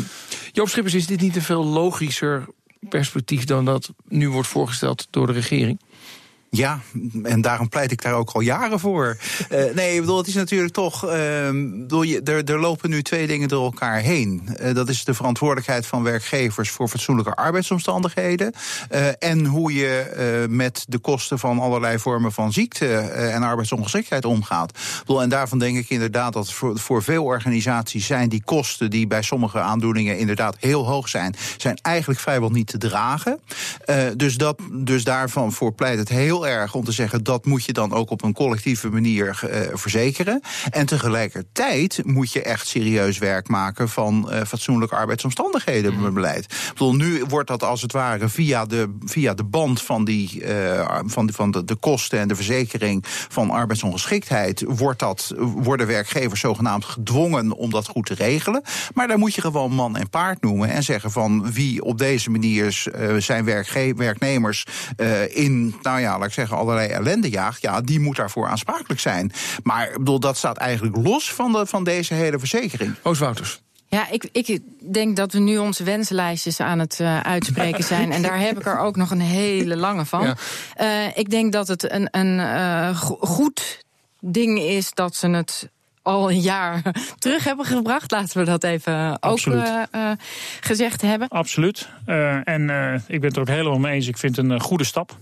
Joop 0.51 0.69
Schippers, 0.69 0.93
is 0.93 1.07
dit 1.07 1.21
niet 1.21 1.35
een 1.35 1.41
veel 1.41 1.65
logischer 1.65 2.45
perspectief 2.89 3.43
dan 3.43 3.65
dat 3.65 3.93
nu 4.07 4.29
wordt 4.29 4.47
voorgesteld 4.47 5.07
door 5.09 5.27
de 5.27 5.33
regering? 5.33 5.79
Ja, 6.55 6.79
en 7.23 7.41
daarom 7.41 7.69
pleit 7.69 7.91
ik 7.91 8.01
daar 8.01 8.13
ook 8.13 8.29
al 8.29 8.41
jaren 8.41 8.79
voor. 8.79 9.17
Uh, 9.51 9.73
nee, 9.75 9.93
ik 9.93 9.99
bedoel, 9.99 10.17
het 10.17 10.27
is 10.27 10.33
natuurlijk 10.33 10.73
toch. 10.73 11.01
Bedoel, 11.01 12.01
je, 12.03 12.21
er, 12.23 12.43
er 12.43 12.59
lopen 12.59 12.89
nu 12.89 13.01
twee 13.01 13.27
dingen 13.27 13.47
door 13.47 13.63
elkaar 13.63 13.99
heen. 13.99 14.49
Uh, 14.61 14.73
dat 14.73 14.89
is 14.89 15.03
de 15.03 15.13
verantwoordelijkheid 15.13 15.85
van 15.85 16.03
werkgevers 16.03 16.69
voor 16.69 16.87
fatsoenlijke 16.87 17.35
arbeidsomstandigheden. 17.35 18.53
En 19.19 19.45
hoe 19.45 19.73
je 19.73 20.47
met 20.49 20.85
de 20.87 20.97
kosten 20.97 21.39
van 21.39 21.59
allerlei 21.59 21.99
vormen 21.99 22.31
van 22.31 22.53
ziekte 22.53 22.95
en 22.97 23.43
arbeidsongeschiktheid 23.43 24.25
omgaat. 24.25 24.79
Bedoel, 24.99 25.21
en 25.21 25.29
daarvan 25.29 25.59
denk 25.59 25.77
ik 25.77 25.89
inderdaad 25.89 26.33
dat 26.33 26.53
voor, 26.53 26.79
voor 26.79 27.03
veel 27.03 27.23
organisaties 27.23 28.05
zijn 28.05 28.29
die 28.29 28.43
kosten 28.43 28.89
die 28.89 29.07
bij 29.07 29.21
sommige 29.21 29.59
aandoeningen 29.59 30.17
inderdaad 30.17 30.55
heel 30.59 30.85
hoog 30.85 31.09
zijn, 31.09 31.35
zijn 31.57 31.77
eigenlijk 31.81 32.19
vrijwel 32.19 32.49
niet 32.49 32.67
te 32.67 32.77
dragen. 32.77 33.39
dus, 34.15 34.37
dat, 34.37 34.59
dus 34.71 35.03
daarvan 35.03 35.51
voor 35.51 35.73
pleit 35.73 35.97
het 35.97 36.09
heel 36.09 36.41
erg 36.47 36.73
om 36.75 36.83
te 36.83 36.91
zeggen 36.91 37.23
dat 37.23 37.45
moet 37.45 37.65
je 37.65 37.73
dan 37.73 37.93
ook 37.93 38.09
op 38.09 38.23
een 38.23 38.33
collectieve 38.33 38.89
manier 38.89 39.41
uh, 39.43 39.59
verzekeren. 39.73 40.41
En 40.69 40.85
tegelijkertijd 40.85 42.01
moet 42.05 42.31
je 42.31 42.41
echt 42.41 42.67
serieus 42.67 43.17
werk 43.17 43.47
maken 43.47 43.89
van 43.89 44.29
uh, 44.29 44.41
fatsoenlijk 44.41 44.91
arbeidsomstandigheden 44.91 45.93
mm. 45.93 46.13
beleid. 46.13 46.43
Ik 46.43 46.69
bedoel, 46.73 46.95
nu 46.95 47.23
wordt 47.27 47.47
dat 47.47 47.63
als 47.63 47.81
het 47.81 47.91
ware 47.91 48.29
via 48.29 48.65
de, 48.65 48.95
via 49.05 49.33
de 49.33 49.43
band 49.43 49.81
van, 49.81 50.05
die, 50.05 50.41
uh, 50.41 50.99
van, 51.05 51.31
van 51.33 51.51
de, 51.51 51.63
de 51.63 51.75
kosten 51.75 52.19
en 52.19 52.27
de 52.27 52.35
verzekering 52.35 53.03
van 53.07 53.49
arbeidsongeschiktheid, 53.49 54.63
wordt 54.67 54.99
dat, 54.99 55.33
worden 55.37 55.87
werkgevers 55.87 56.39
zogenaamd 56.39 56.85
gedwongen 56.85 57.51
om 57.51 57.69
dat 57.69 57.87
goed 57.87 58.05
te 58.05 58.13
regelen. 58.13 58.63
Maar 58.93 59.07
daar 59.07 59.17
moet 59.17 59.35
je 59.35 59.41
gewoon 59.41 59.71
man 59.71 59.97
en 59.97 60.09
paard 60.09 60.41
noemen 60.41 60.69
en 60.69 60.83
zeggen 60.83 61.11
van 61.11 61.51
wie 61.51 61.83
op 61.83 61.97
deze 61.97 62.29
manier 62.29 62.85
zijn 63.17 63.45
werknemers 63.95 64.65
in, 65.29 65.75
nou 65.81 65.99
ja, 65.99 66.17
ik 66.33 66.39
zeggen, 66.39 66.57
allerlei 66.57 66.89
ellende 66.89 67.29
jaagt, 67.29 67.61
ja, 67.61 67.81
die 67.81 67.99
moet 67.99 68.15
daarvoor 68.15 68.47
aansprakelijk 68.47 68.99
zijn. 68.99 69.31
Maar 69.63 69.89
ik 69.89 69.97
bedoel, 69.97 70.19
dat 70.19 70.37
staat 70.37 70.57
eigenlijk 70.57 70.95
los 70.95 71.33
van, 71.33 71.51
de, 71.51 71.65
van 71.65 71.83
deze 71.83 72.13
hele 72.13 72.39
verzekering. 72.39 72.95
Oos 73.03 73.19
Wouters. 73.19 73.61
Ja, 73.87 74.09
ik, 74.09 74.29
ik 74.31 74.59
denk 74.91 75.15
dat 75.15 75.33
we 75.33 75.39
nu 75.39 75.57
onze 75.57 75.83
wenslijstjes 75.83 76.59
aan 76.59 76.79
het 76.79 76.99
uh, 77.01 77.19
uitspreken 77.19 77.83
zijn. 77.83 78.11
En 78.11 78.21
daar 78.21 78.39
heb 78.39 78.59
ik 78.59 78.65
er 78.65 78.79
ook 78.79 78.95
nog 78.95 79.11
een 79.11 79.21
hele 79.21 79.77
lange 79.77 80.05
van. 80.05 80.23
Ja. 80.23 80.35
Uh, 81.07 81.17
ik 81.17 81.29
denk 81.29 81.51
dat 81.51 81.67
het 81.67 81.91
een, 81.91 82.07
een 82.11 82.39
uh, 82.39 82.97
goed 83.19 83.85
ding 84.19 84.59
is 84.59 84.93
dat 84.93 85.15
ze 85.15 85.29
het 85.29 85.69
al 86.03 86.31
een 86.31 86.39
jaar 86.39 86.81
terug 87.17 87.43
hebben 87.43 87.65
gebracht. 87.65 88.11
Laten 88.11 88.37
we 88.37 88.45
dat 88.45 88.63
even 88.63 89.19
Absoluut. 89.19 89.59
ook 89.59 89.87
uh, 89.95 90.01
uh, 90.01 90.11
gezegd 90.61 91.01
hebben. 91.01 91.27
Absoluut. 91.27 91.89
Uh, 92.07 92.47
en 92.47 92.61
ik 93.07 93.19
ben 93.19 93.27
het 93.27 93.35
er 93.35 93.41
ook 93.41 93.47
helemaal 93.47 93.79
mee 93.79 93.93
eens. 93.93 94.07
Ik 94.07 94.17
vind 94.17 94.35
het 94.35 94.49
een 94.49 94.61
goede 94.61 94.83
stap. 94.83 95.17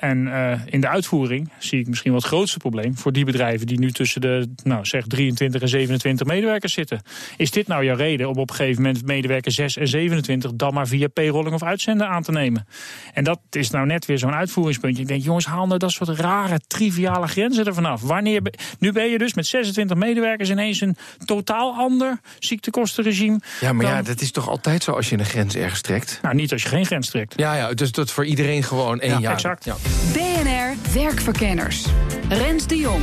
en 0.00 0.28
in 0.66 0.80
de 0.80 0.88
uitvoering 0.88 1.52
zie 1.58 1.80
ik 1.80 1.86
misschien 1.88 2.10
wel 2.10 2.20
het 2.20 2.28
grootste 2.28 2.58
probleem 2.58 2.96
voor 2.96 3.12
die 3.12 3.24
bedrijven 3.24 3.66
die 3.66 3.78
nu 3.78 3.92
tussen 3.92 4.20
de 4.20 4.52
nou, 4.62 4.84
zeg 4.84 5.06
23 5.06 5.62
en 5.62 5.68
27 5.68 6.26
medewerkers 6.26 6.72
zitten. 6.72 7.02
Is 7.36 7.50
dit 7.50 7.66
nou 7.66 7.84
jouw 7.84 7.96
reden 7.96 8.28
om 8.28 8.36
op 8.36 8.50
een 8.50 8.56
gegeven 8.56 8.82
moment 8.82 9.06
medewerker 9.06 9.52
6 9.52 9.76
en 9.76 9.88
27 9.88 10.54
dan 10.54 10.74
maar 10.74 10.86
via 10.86 11.08
payrolling 11.08 11.54
of 11.54 11.62
uitzenden 11.62 12.08
aan 12.08 12.22
te 12.22 12.32
nemen? 12.32 12.66
En 13.12 13.24
dat 13.24 13.40
is 13.50 13.70
nou 13.70 13.86
net 13.86 14.06
weer 14.06 14.18
zo'n 14.18 14.34
uitvoeringspuntje. 14.34 15.02
Ik 15.02 15.08
denk, 15.08 15.22
jongens, 15.22 15.46
haal 15.46 15.66
nou 15.66 15.78
dat 15.78 15.92
soort 15.92 16.08
rare, 16.08 16.60
triviale 16.66 17.26
grenzen 17.26 17.64
er 17.64 17.74
vanaf. 17.74 18.00
Wanneer, 18.00 18.42
nu 18.78 18.92
ben 18.92 19.10
je 19.10 19.18
dus 19.18 19.34
met 19.34 19.46
26 19.46 19.73
medewerkers 19.94 20.50
ineens 20.50 20.80
een 20.80 20.96
totaal 21.24 21.74
ander 21.74 22.20
ziektekostenregime. 22.38 23.40
Ja, 23.60 23.72
maar 23.72 23.84
dan... 23.84 23.94
ja, 23.94 24.02
dat 24.02 24.20
is 24.20 24.30
toch 24.30 24.48
altijd 24.48 24.82
zo 24.82 24.90
als 24.92 25.08
je 25.08 25.18
een 25.18 25.24
grens 25.24 25.54
ergens 25.54 25.80
trekt? 25.80 26.18
Nou, 26.22 26.34
niet 26.34 26.52
als 26.52 26.62
je 26.62 26.68
geen 26.68 26.86
grens 26.86 27.10
trekt. 27.10 27.32
Ja, 27.36 27.54
ja 27.54 27.74
dus 27.74 27.92
dat 27.92 28.10
voor 28.10 28.24
iedereen 28.24 28.62
gewoon 28.62 29.00
één 29.00 29.12
ja, 29.12 29.18
jaar. 29.18 29.32
Exact. 29.32 29.64
Ja. 29.64 29.76
BNR 30.12 30.92
Werkverkenners. 30.94 31.86
Rens 32.28 32.66
de 32.66 32.76
Jong. 32.76 33.02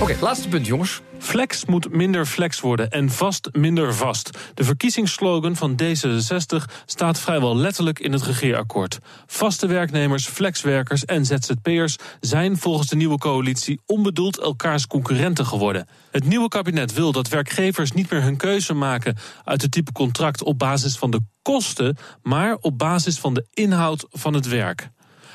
Oké, 0.00 0.16
laatste 0.20 0.48
punt, 0.48 0.66
jongens. 0.66 1.00
Flex 1.18 1.64
moet 1.64 1.92
minder 1.92 2.26
flex 2.26 2.60
worden 2.60 2.90
en 2.90 3.10
vast 3.10 3.48
minder 3.52 3.94
vast. 3.94 4.38
De 4.54 4.64
verkiezingsslogan 4.64 5.56
van 5.56 5.80
D66 5.82 6.64
staat 6.86 7.20
vrijwel 7.20 7.56
letterlijk 7.56 7.98
in 7.98 8.12
het 8.12 8.22
regeerakkoord. 8.22 8.98
Vaste 9.26 9.66
werknemers, 9.66 10.26
flexwerkers 10.26 11.04
en 11.04 11.24
ZZP'ers 11.24 11.96
zijn 12.20 12.58
volgens 12.58 12.88
de 12.88 12.96
nieuwe 12.96 13.18
coalitie 13.18 13.80
onbedoeld 13.86 14.38
elkaars 14.38 14.86
concurrenten 14.86 15.46
geworden. 15.46 15.88
Het 16.10 16.24
nieuwe 16.24 16.48
kabinet 16.48 16.92
wil 16.92 17.12
dat 17.12 17.28
werkgevers 17.28 17.92
niet 17.92 18.10
meer 18.10 18.22
hun 18.22 18.36
keuze 18.36 18.74
maken 18.74 19.16
uit 19.44 19.62
het 19.62 19.70
type 19.70 19.92
contract 19.92 20.42
op 20.42 20.58
basis 20.58 20.96
van 20.96 21.10
de 21.10 21.20
kosten, 21.42 21.96
maar 22.22 22.56
op 22.60 22.78
basis 22.78 23.18
van 23.18 23.34
de 23.34 23.46
inhoud 23.52 24.06
van 24.10 24.34
het 24.34 24.48
werk. 24.48 24.90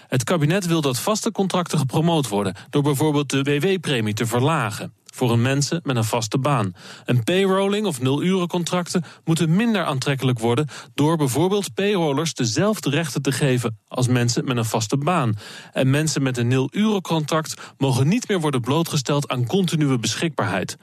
Het 0.10 0.24
kabinet 0.24 0.66
wil 0.66 0.82
dat 0.82 1.00
vaste 1.00 1.32
contracten 1.32 1.80
gepromoot 1.80 2.28
worden 2.28 2.56
door 2.70 2.82
bijvoorbeeld 2.82 3.30
de 3.30 3.44
WW-premie 3.44 4.14
te 4.14 4.26
verlagen. 4.26 4.94
voor 5.06 5.32
een 5.32 5.42
mensen 5.42 5.82
met 5.84 5.96
een 5.96 6.04
vaste 6.04 6.38
baan. 6.38 6.74
En 7.06 7.24
payrolling 7.24 7.86
of 7.86 8.02
nulurencontracten 8.02 9.04
moeten 9.24 9.56
minder 9.56 9.84
aantrekkelijk 9.84 10.40
worden 10.40 10.68
door 10.94 11.18
bijvoorbeeld 11.18 11.74
payrollers 11.74 12.34
dezelfde 12.34 12.90
rechten 12.90 13.22
te 13.22 13.32
geven 13.32 13.80
als 13.88 14.08
mensen 14.08 14.46
met 14.46 14.58
een 14.58 14.66
vaste 14.66 14.98
baan. 14.98 15.34
En 15.72 15.90
mensen 15.90 16.24
met 16.24 16.38
een 16.38 16.48
nulurencontract 16.48 17.62
mogen 17.78 18.08
niet 18.08 18.28
meer 18.28 18.40
worden 18.40 18.62
blootgesteld 18.62 19.30
aan 19.30 19.46
continue 19.46 20.00
beschikbaarheid. 20.00 20.78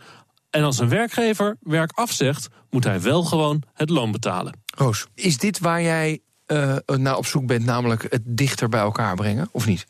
En 0.51 0.63
als 0.63 0.79
een 0.79 0.89
werkgever 0.89 1.57
werk 1.61 1.93
afzegt, 1.95 2.49
moet 2.71 2.85
hij 2.85 3.01
wel 3.01 3.23
gewoon 3.25 3.63
het 3.73 3.91
loon 3.91 4.13
betalen. 4.13 4.61
Roos, 4.77 5.07
is 5.15 5.39
dit 5.39 5.59
waar 5.59 5.83
jij 5.83 6.21
uh, 6.47 7.17
op 7.17 7.27
zoek 7.27 7.47
bent, 7.47 7.65
namelijk 7.65 8.07
het 8.09 8.23
dichter 8.25 8.69
bij 8.69 8.81
elkaar 8.81 9.15
brengen, 9.15 9.49
of 9.53 9.67
niet? 9.67 9.87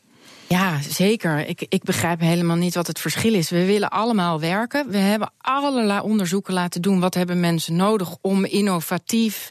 Ja, 0.47 0.81
zeker. 0.81 1.47
Ik, 1.47 1.65
ik 1.69 1.83
begrijp 1.83 2.19
helemaal 2.19 2.55
niet 2.55 2.75
wat 2.75 2.87
het 2.87 2.99
verschil 2.99 3.33
is. 3.33 3.49
We 3.49 3.65
willen 3.65 3.89
allemaal 3.89 4.39
werken. 4.39 4.89
We 4.89 4.97
hebben 4.97 5.31
allerlei 5.37 5.99
onderzoeken 5.99 6.53
laten 6.53 6.81
doen. 6.81 6.99
Wat 6.99 7.13
hebben 7.13 7.39
mensen 7.39 7.75
nodig 7.75 8.15
om 8.21 8.45
innovatief, 8.45 9.49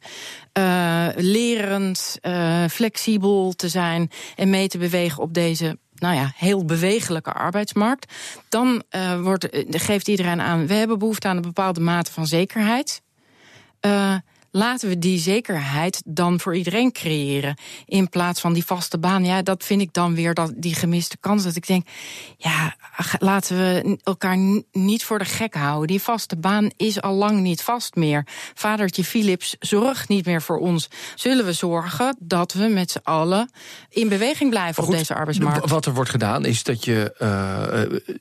uh, 0.58 1.06
lerend, 1.16 2.18
flexibel 2.70 3.52
te 3.52 3.68
zijn 3.68 4.10
en 4.36 4.50
mee 4.50 4.68
te 4.68 4.78
bewegen 4.78 5.22
op 5.22 5.34
deze 5.34 5.78
nou 5.94 6.14
ja, 6.14 6.32
heel 6.34 6.64
bewegelijke 6.64 7.32
arbeidsmarkt. 7.32 8.12
Dan 8.48 8.82
wordt, 9.22 9.48
geeft 9.70 10.08
iedereen 10.08 10.40
aan, 10.40 10.66
we 10.66 10.74
hebben 10.74 10.98
behoefte 10.98 11.28
aan 11.28 11.36
een 11.36 11.42
bepaalde 11.42 11.80
mate 11.80 12.12
van 12.12 12.26
zekerheid. 12.26 13.02
Laten 14.56 14.88
we 14.88 14.98
die 14.98 15.18
zekerheid 15.18 16.02
dan 16.04 16.40
voor 16.40 16.56
iedereen 16.56 16.92
creëren. 16.92 17.56
In 17.84 18.08
plaats 18.08 18.40
van 18.40 18.52
die 18.52 18.64
vaste 18.64 18.98
baan. 18.98 19.24
Ja, 19.24 19.42
dat 19.42 19.64
vind 19.64 19.80
ik 19.80 19.92
dan 19.92 20.14
weer 20.14 20.34
dat, 20.34 20.52
die 20.56 20.74
gemiste 20.74 21.16
kans. 21.18 21.44
Dat 21.44 21.56
ik 21.56 21.66
denk, 21.66 21.86
ja, 22.36 22.76
laten 23.18 23.56
we 23.56 23.98
elkaar 24.02 24.36
niet 24.72 25.04
voor 25.04 25.18
de 25.18 25.24
gek 25.24 25.54
houden. 25.54 25.86
Die 25.86 26.02
vaste 26.02 26.36
baan 26.36 26.70
is 26.76 27.00
al 27.00 27.14
lang 27.14 27.40
niet 27.40 27.62
vast 27.62 27.94
meer. 27.94 28.26
Vadertje 28.54 29.04
Philips 29.04 29.56
zorgt 29.58 30.08
niet 30.08 30.26
meer 30.26 30.42
voor 30.42 30.58
ons. 30.58 30.88
Zullen 31.14 31.44
we 31.44 31.52
zorgen 31.52 32.16
dat 32.20 32.52
we 32.52 32.66
met 32.66 32.90
z'n 32.90 33.00
allen 33.02 33.50
in 33.88 34.08
beweging 34.08 34.50
blijven 34.50 34.82
op 34.82 34.90
deze 34.90 35.14
arbeidsmarkt? 35.14 35.70
Wat 35.70 35.86
er 35.86 35.94
wordt 35.94 36.10
gedaan 36.10 36.44
is 36.44 36.62
dat 36.62 36.84
je 36.84 37.14
uh, 37.18 38.16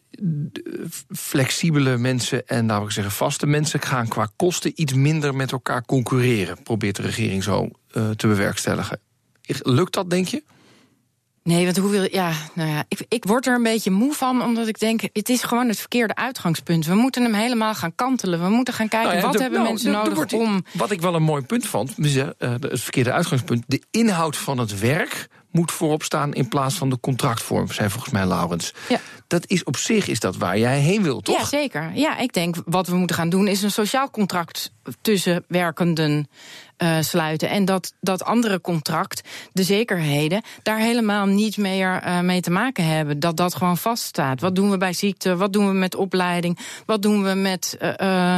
flexibele 1.16 1.98
mensen 1.98 2.48
en 2.48 2.66
laten 2.66 2.86
we 2.86 2.92
zeggen 2.92 3.14
vaste 3.14 3.48
mensen 3.48 3.82
gaan 3.82 4.08
qua 4.08 4.30
kosten 4.36 4.72
iets 4.76 4.94
minder 4.94 5.36
met 5.36 5.52
elkaar 5.52 5.86
concurreren. 5.86 6.64
Probeert 6.64 6.96
de 6.96 7.02
regering 7.02 7.44
zo 7.44 7.70
uh, 7.94 8.10
te 8.10 8.28
bewerkstelligen. 8.28 9.00
Lukt 9.62 9.94
dat, 9.94 10.10
denk 10.10 10.28
je? 10.28 10.44
Nee, 11.44 11.64
want 11.64 11.78
hoe 11.78 11.92
wil 11.92 12.08
ja, 12.12 12.32
nou 12.54 12.70
ja, 12.70 12.84
ik, 12.88 13.06
ik 13.08 13.26
word 13.26 13.48
er 13.48 13.56
een 13.56 13.64
beetje 13.64 13.92
moe 13.92 14.14
van, 14.14 14.42
omdat 14.42 14.68
ik 14.68 14.80
denk, 14.80 15.02
het 15.14 15.30
is 15.30 15.44
gewoon 15.44 15.68
het 15.68 15.80
verkeerde 15.80 16.16
uitgangspunt. 16.16 16.86
We 16.86 16.96
moeten 16.96 17.24
hem 17.24 17.34
helemaal 17.34 17.76
gaan 17.76 17.96
kantelen. 17.96 18.44
We 18.44 18.50
moeten 18.50 18.74
gaan 18.74 18.88
kijken, 18.88 19.10
nou 19.10 19.22
ja, 19.22 19.28
wat 19.28 19.40
hebben 19.40 19.60
nou, 19.60 19.72
mensen 19.72 19.92
nodig 19.92 20.34
om. 20.34 20.66
Wat 20.74 20.92
ik 20.92 21.02
wel 21.02 21.16
een 21.16 21.24
mooi 21.24 21.44
punt 21.44 21.68
vond, 21.68 21.94
uh, 21.98 22.28
het 22.40 22.82
verkeerde 22.82 23.12
uitgangspunt. 23.12 23.64
De 23.68 23.82
inhoud 23.92 24.38
van 24.38 24.58
het 24.58 24.80
werk 24.80 25.28
moet 25.52 25.72
voorop 25.72 26.04
staan 26.04 26.34
in 26.34 26.48
plaats 26.48 26.76
van 26.76 26.90
de 26.90 27.00
contractvorm, 27.00 27.72
zijn 27.72 27.92
volgens 27.92 28.14
mij 28.14 28.26
Laurens. 28.26 28.74
Ja. 28.90 29.00
Dat 29.28 29.48
is 29.48 29.64
op 29.64 29.78
zich 29.78 30.08
is 30.08 30.20
dat 30.20 30.38
waar 30.38 30.58
jij 30.58 30.80
heen 30.80 31.04
wilt, 31.04 31.26
toch? 31.26 31.40
Ja, 31.40 31.46
zeker. 31.46 31.92
Ja, 31.94 32.18
ik 32.18 32.34
denk 32.34 32.56
wat 32.66 32.88
we 32.88 32.96
moeten 32.96 33.16
gaan 33.16 33.30
doen 33.30 33.48
is 33.48 33.62
een 33.62 33.72
sociaal 33.72 34.10
contract 34.10 34.72
tussen 35.02 35.44
werkenden 35.48 36.28
uh, 36.78 36.98
sluiten. 37.00 37.50
En 37.50 37.66
dat 37.66 37.94
dat 38.02 38.24
andere 38.24 38.62
contract, 38.62 39.22
de 39.54 39.64
zekerheden, 39.64 40.42
daar 40.64 40.78
helemaal 40.78 41.26
niet 41.26 41.58
meer 41.58 42.04
uh, 42.06 42.20
mee 42.20 42.42
te 42.42 42.52
maken 42.52 42.86
hebben. 42.86 43.20
Dat 43.20 43.38
dat 43.38 43.56
gewoon 43.56 43.78
vaststaat. 43.78 44.42
Wat 44.42 44.56
doen 44.56 44.70
we 44.70 44.78
bij 44.78 44.94
ziekte? 44.94 45.36
Wat 45.36 45.54
doen 45.54 45.68
we 45.68 45.74
met 45.74 45.96
opleiding? 45.96 46.60
Wat 46.86 47.02
doen 47.02 47.24
we 47.24 47.34
met 47.34 47.78
uh, 48.02 48.38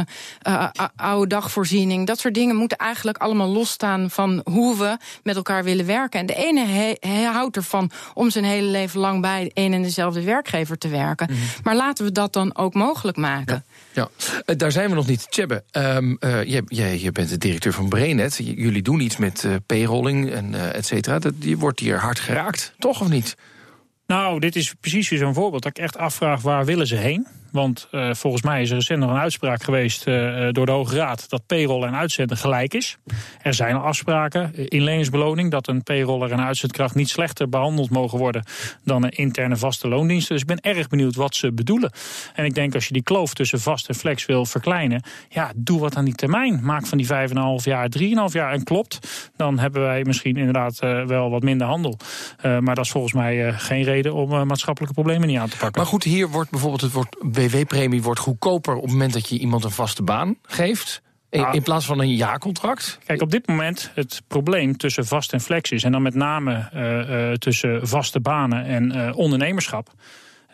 oude 0.96 1.26
dagvoorziening? 1.26 2.06
Dat 2.06 2.18
soort 2.18 2.34
dingen 2.34 2.56
moeten 2.56 2.78
eigenlijk 2.78 3.18
allemaal 3.18 3.48
losstaan 3.48 4.10
van 4.10 4.40
hoe 4.44 4.76
we 4.76 4.96
met 5.22 5.36
elkaar 5.36 5.64
willen 5.64 5.86
werken. 5.86 6.20
En 6.20 6.26
de 6.26 6.34
ene 6.34 6.66
he, 6.66 6.94
he 7.00 7.24
houdt 7.24 7.56
ervan 7.56 7.90
om 8.14 8.30
zijn 8.30 8.44
hele 8.44 8.68
leven 8.68 9.00
lang 9.00 9.20
bij 9.20 9.50
een 9.54 9.72
en 9.72 9.82
dezelfde 9.82 10.22
werkgever 10.22 10.77
te 10.78 10.88
werken. 10.88 11.26
Mm 11.30 11.36
-hmm. 11.36 11.46
Maar 11.62 11.76
laten 11.76 12.04
we 12.04 12.12
dat 12.12 12.32
dan 12.32 12.56
ook 12.56 12.74
mogelijk 12.74 13.16
maken. 13.16 13.64
Ja, 13.92 14.08
ja. 14.46 14.54
daar 14.54 14.72
zijn 14.72 14.88
we 14.88 14.94
nog 14.94 15.06
niet. 15.06 15.26
Tjebbe, 15.30 15.64
um, 15.72 16.16
je, 16.20 16.62
je, 16.66 17.00
je 17.00 17.12
bent 17.12 17.28
de 17.28 17.38
directeur 17.38 17.72
van 17.72 17.88
Brainet. 17.88 18.36
Jullie 18.36 18.82
doen 18.82 19.00
iets 19.00 19.16
met 19.16 19.44
uh, 19.44 19.54
payrolling 19.66 20.30
en 20.30 20.52
uh, 20.52 20.74
et 20.74 20.86
cetera. 20.86 21.18
Dat, 21.18 21.34
je 21.38 21.56
wordt 21.56 21.80
hier 21.80 21.98
hard 21.98 22.20
geraakt, 22.20 22.74
toch 22.78 23.00
of 23.00 23.08
niet? 23.08 23.36
Nou, 24.06 24.40
dit 24.40 24.56
is 24.56 24.74
precies 24.80 25.08
weer 25.08 25.18
zo'n 25.18 25.34
voorbeeld 25.34 25.62
dat 25.62 25.76
ik 25.76 25.82
echt 25.82 25.96
afvraag 25.96 26.40
waar 26.40 26.64
willen 26.64 26.86
ze 26.86 26.96
heen? 26.96 27.26
Want 27.58 27.88
uh, 27.90 28.14
volgens 28.14 28.42
mij 28.42 28.62
is 28.62 28.70
er 28.70 28.76
recent 28.76 29.00
nog 29.00 29.10
een 29.10 29.16
uitspraak 29.16 29.62
geweest 29.62 30.06
uh, 30.06 30.48
door 30.50 30.66
de 30.66 30.72
Hoge 30.72 30.96
Raad 30.96 31.28
dat 31.28 31.46
payroll 31.46 31.82
en 31.82 31.94
uitzenden 31.94 32.36
gelijk 32.36 32.74
is. 32.74 32.96
Er 33.42 33.54
zijn 33.54 33.74
al 33.74 33.82
afspraken, 33.82 34.68
inleningsbeloning, 34.68 35.50
dat 35.50 35.68
een 35.68 35.82
payroller 35.82 36.32
en 36.32 36.40
uitzendkracht 36.40 36.94
niet 36.94 37.08
slechter 37.08 37.48
behandeld 37.48 37.90
mogen 37.90 38.18
worden 38.18 38.44
dan 38.84 39.02
een 39.04 39.10
interne 39.10 39.56
vaste 39.56 39.88
loondiensten. 39.88 40.32
Dus 40.32 40.42
ik 40.42 40.48
ben 40.48 40.74
erg 40.74 40.88
benieuwd 40.88 41.14
wat 41.14 41.34
ze 41.34 41.52
bedoelen. 41.52 41.92
En 42.34 42.44
ik 42.44 42.54
denk 42.54 42.74
als 42.74 42.86
je 42.86 42.92
die 42.92 43.02
kloof 43.02 43.34
tussen 43.34 43.60
vast 43.60 43.88
en 43.88 43.94
flex 43.94 44.26
wil 44.26 44.46
verkleinen, 44.46 45.02
ja, 45.28 45.52
doe 45.56 45.80
wat 45.80 45.96
aan 45.96 46.04
die 46.04 46.14
termijn. 46.14 46.60
Maak 46.62 46.86
van 46.86 46.98
die 46.98 47.06
5,5 47.06 47.12
jaar 47.62 47.88
3,5 47.98 48.06
jaar 48.32 48.52
en 48.52 48.64
klopt. 48.64 48.98
Dan 49.36 49.58
hebben 49.58 49.82
wij 49.82 50.04
misschien 50.04 50.36
inderdaad 50.36 50.78
wel 51.06 51.30
wat 51.30 51.42
minder 51.42 51.66
handel. 51.66 51.98
maar 52.42 52.74
dat 52.74 52.84
is 52.84 52.90
volgens 52.90 53.12
mij 53.12 53.52
geen 53.52 53.82
reden 53.82 54.14
om 54.14 54.46
maatschappelijke 54.46 54.94
problemen 54.94 55.28
niet 55.28 55.38
aan 55.38 55.48
te 55.48 55.56
pakken. 55.56 55.80
Maar 55.80 55.90
goed, 55.90 56.04
hier 56.04 56.28
wordt 56.28 56.50
bijvoorbeeld 56.50 56.82
het 56.82 56.92
wordt 56.92 57.16
WW-premie 57.50 58.02
wordt 58.02 58.20
goedkoper 58.20 58.74
op 58.74 58.82
het 58.82 58.90
moment 58.90 59.12
dat 59.12 59.28
je 59.28 59.38
iemand 59.38 59.64
een 59.64 59.70
vaste 59.70 60.02
baan 60.02 60.36
geeft. 60.42 61.02
In, 61.30 61.40
nou, 61.40 61.54
in, 61.54 61.62
plaats 61.62 61.86
van 61.86 62.00
een 62.00 62.14
jaarcontract? 62.14 62.98
Kijk, 63.06 63.22
op 63.22 63.30
dit 63.30 63.46
moment 63.46 63.90
het 63.94 64.22
probleem 64.26 64.76
tussen 64.76 65.06
vast 65.06 65.32
en 65.32 65.40
flex 65.40 65.70
is... 65.70 65.84
en 65.84 65.92
dan 65.92 66.02
met 66.02 66.14
name 66.14 66.70
uh, 66.74 67.28
uh, 67.28 67.32
tussen 67.32 67.88
vaste 67.88 68.20
banen 68.20 68.64
en 68.64 68.96
uh, 68.96 69.16
ondernemerschap... 69.16 69.90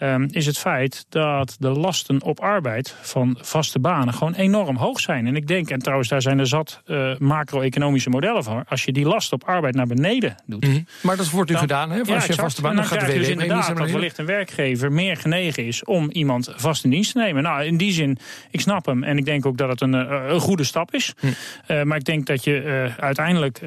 Um, 0.02 0.28
is 0.30 0.46
het 0.46 0.58
feit 0.58 1.06
dat 1.08 1.56
de 1.58 1.68
lasten 1.68 2.22
op 2.22 2.40
arbeid 2.40 2.96
van 3.00 3.38
vaste 3.40 3.78
banen 3.78 4.14
gewoon 4.14 4.34
enorm 4.34 4.76
hoog 4.76 5.00
zijn. 5.00 5.26
En 5.26 5.36
ik 5.36 5.46
denk, 5.46 5.70
en 5.70 5.78
trouwens 5.78 6.08
daar 6.08 6.22
zijn 6.22 6.38
er 6.38 6.46
zat 6.46 6.82
uh, 6.86 7.16
macro-economische 7.18 8.10
modellen 8.10 8.44
voor, 8.44 8.64
als 8.68 8.84
je 8.84 8.92
die 8.92 9.06
last 9.06 9.32
op 9.32 9.44
arbeid 9.44 9.74
naar 9.74 9.86
beneden 9.86 10.34
doet. 10.46 10.64
Mm 10.64 10.72
-hmm. 10.72 10.86
Maar 11.02 11.16
dat 11.16 11.30
wordt 11.30 11.50
nu 11.50 11.54
dan, 11.54 11.64
gedaan, 11.64 11.90
hè? 11.90 11.98
Als 11.98 12.08
ja, 12.08 12.24
je 12.26 12.32
vaste 12.32 12.62
baan, 12.62 12.76
dan, 12.76 12.84
dan 12.88 12.98
gaat 12.98 13.06
de 13.06 13.18
dus 13.18 13.28
inderdaad 13.28 13.76
dat 13.76 13.90
wellicht 13.90 14.18
een 14.18 14.26
werkgever 14.26 14.92
meer 14.92 15.16
genegen 15.16 15.66
is 15.66 15.84
om 15.84 16.10
iemand 16.10 16.52
vast 16.56 16.84
in 16.84 16.90
dienst 16.90 17.12
te 17.12 17.18
nemen. 17.18 17.42
Nou, 17.42 17.64
in 17.64 17.76
die 17.76 17.92
zin, 17.92 18.18
ik 18.50 18.60
snap 18.60 18.86
hem 18.86 19.02
en 19.02 19.18
ik 19.18 19.24
denk 19.24 19.46
ook 19.46 19.56
dat 19.56 19.68
het 19.68 19.80
een, 19.80 19.92
een 20.32 20.40
goede 20.40 20.64
stap 20.64 20.94
is. 20.94 21.14
Mm. 21.20 21.34
Uh, 21.68 21.82
maar 21.82 21.96
ik 21.96 22.04
denk 22.04 22.26
dat 22.26 22.44
je 22.44 22.62
uh, 22.62 22.98
uiteindelijk 22.98 23.62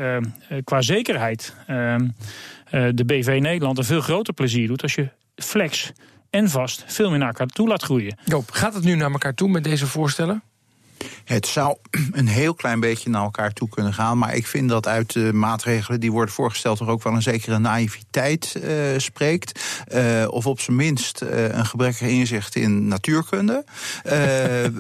qua 0.63 0.81
zekerheid 0.81 1.55
ehm, 1.67 2.07
de 2.69 3.05
BV 3.05 3.37
Nederland 3.41 3.77
een 3.77 3.83
veel 3.83 4.01
groter 4.01 4.33
plezier 4.33 4.67
doet 4.67 4.81
als 4.81 4.95
je 4.95 5.09
flex 5.35 5.93
en 6.29 6.49
vast 6.49 6.83
veel 6.87 7.09
meer 7.09 7.19
naar 7.19 7.27
elkaar 7.27 7.47
toe 7.47 7.67
laat 7.67 7.83
groeien. 7.83 8.17
Joop, 8.25 8.51
gaat 8.51 8.73
het 8.73 8.83
nu 8.83 8.95
naar 8.95 9.11
elkaar 9.11 9.33
toe 9.33 9.49
met 9.49 9.63
deze 9.63 9.87
voorstellen? 9.87 10.43
Het 11.23 11.47
zou 11.47 11.77
een 12.11 12.27
heel 12.27 12.53
klein 12.53 12.79
beetje 12.79 13.09
naar 13.09 13.21
elkaar 13.21 13.53
toe 13.53 13.69
kunnen 13.69 13.93
gaan. 13.93 14.17
Maar 14.17 14.35
ik 14.35 14.47
vind 14.47 14.69
dat 14.69 14.87
uit 14.87 15.13
de 15.13 15.33
maatregelen 15.33 15.99
die 15.99 16.11
worden 16.11 16.33
voorgesteld... 16.33 16.77
toch 16.77 16.87
ook 16.87 17.03
wel 17.03 17.13
een 17.13 17.21
zekere 17.21 17.59
naïviteit 17.59 18.55
uh, 18.63 18.73
spreekt. 18.97 19.59
Uh, 19.93 20.27
of 20.29 20.45
op 20.47 20.59
zijn 20.59 20.75
minst 20.75 21.21
uh, 21.21 21.43
een 21.43 21.65
gebrekkig 21.65 22.07
inzicht 22.07 22.55
in 22.55 22.87
natuurkunde. 22.87 23.63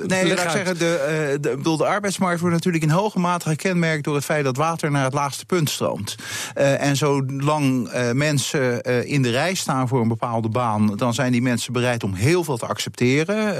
nee, 0.07 0.27
laat 0.27 0.43
ik 0.43 0.49
zeggen, 0.49 0.77
de, 0.77 1.37
de, 1.41 1.55
bedoel, 1.55 1.77
de 1.77 1.85
arbeidsmarkt 1.85 2.39
wordt 2.39 2.55
natuurlijk 2.55 2.83
in 2.83 2.89
hoge 2.89 3.19
mate 3.19 3.49
gekenmerkt... 3.49 4.03
door 4.03 4.15
het 4.15 4.25
feit 4.25 4.43
dat 4.43 4.57
water 4.57 4.91
naar 4.91 5.03
het 5.03 5.13
laagste 5.13 5.45
punt 5.45 5.69
stroomt. 5.69 6.15
en 6.53 6.95
zolang 6.95 7.89
mensen 8.13 8.81
in 9.05 9.21
de 9.21 9.29
rij 9.29 9.53
staan 9.53 9.87
voor 9.87 10.01
een 10.01 10.07
bepaalde 10.07 10.49
baan... 10.49 10.95
dan 10.95 11.13
zijn 11.13 11.31
die 11.31 11.41
mensen 11.41 11.73
bereid 11.73 12.03
om 12.03 12.13
heel 12.13 12.43
veel 12.43 12.57
te 12.57 12.65
accepteren. 12.65 13.55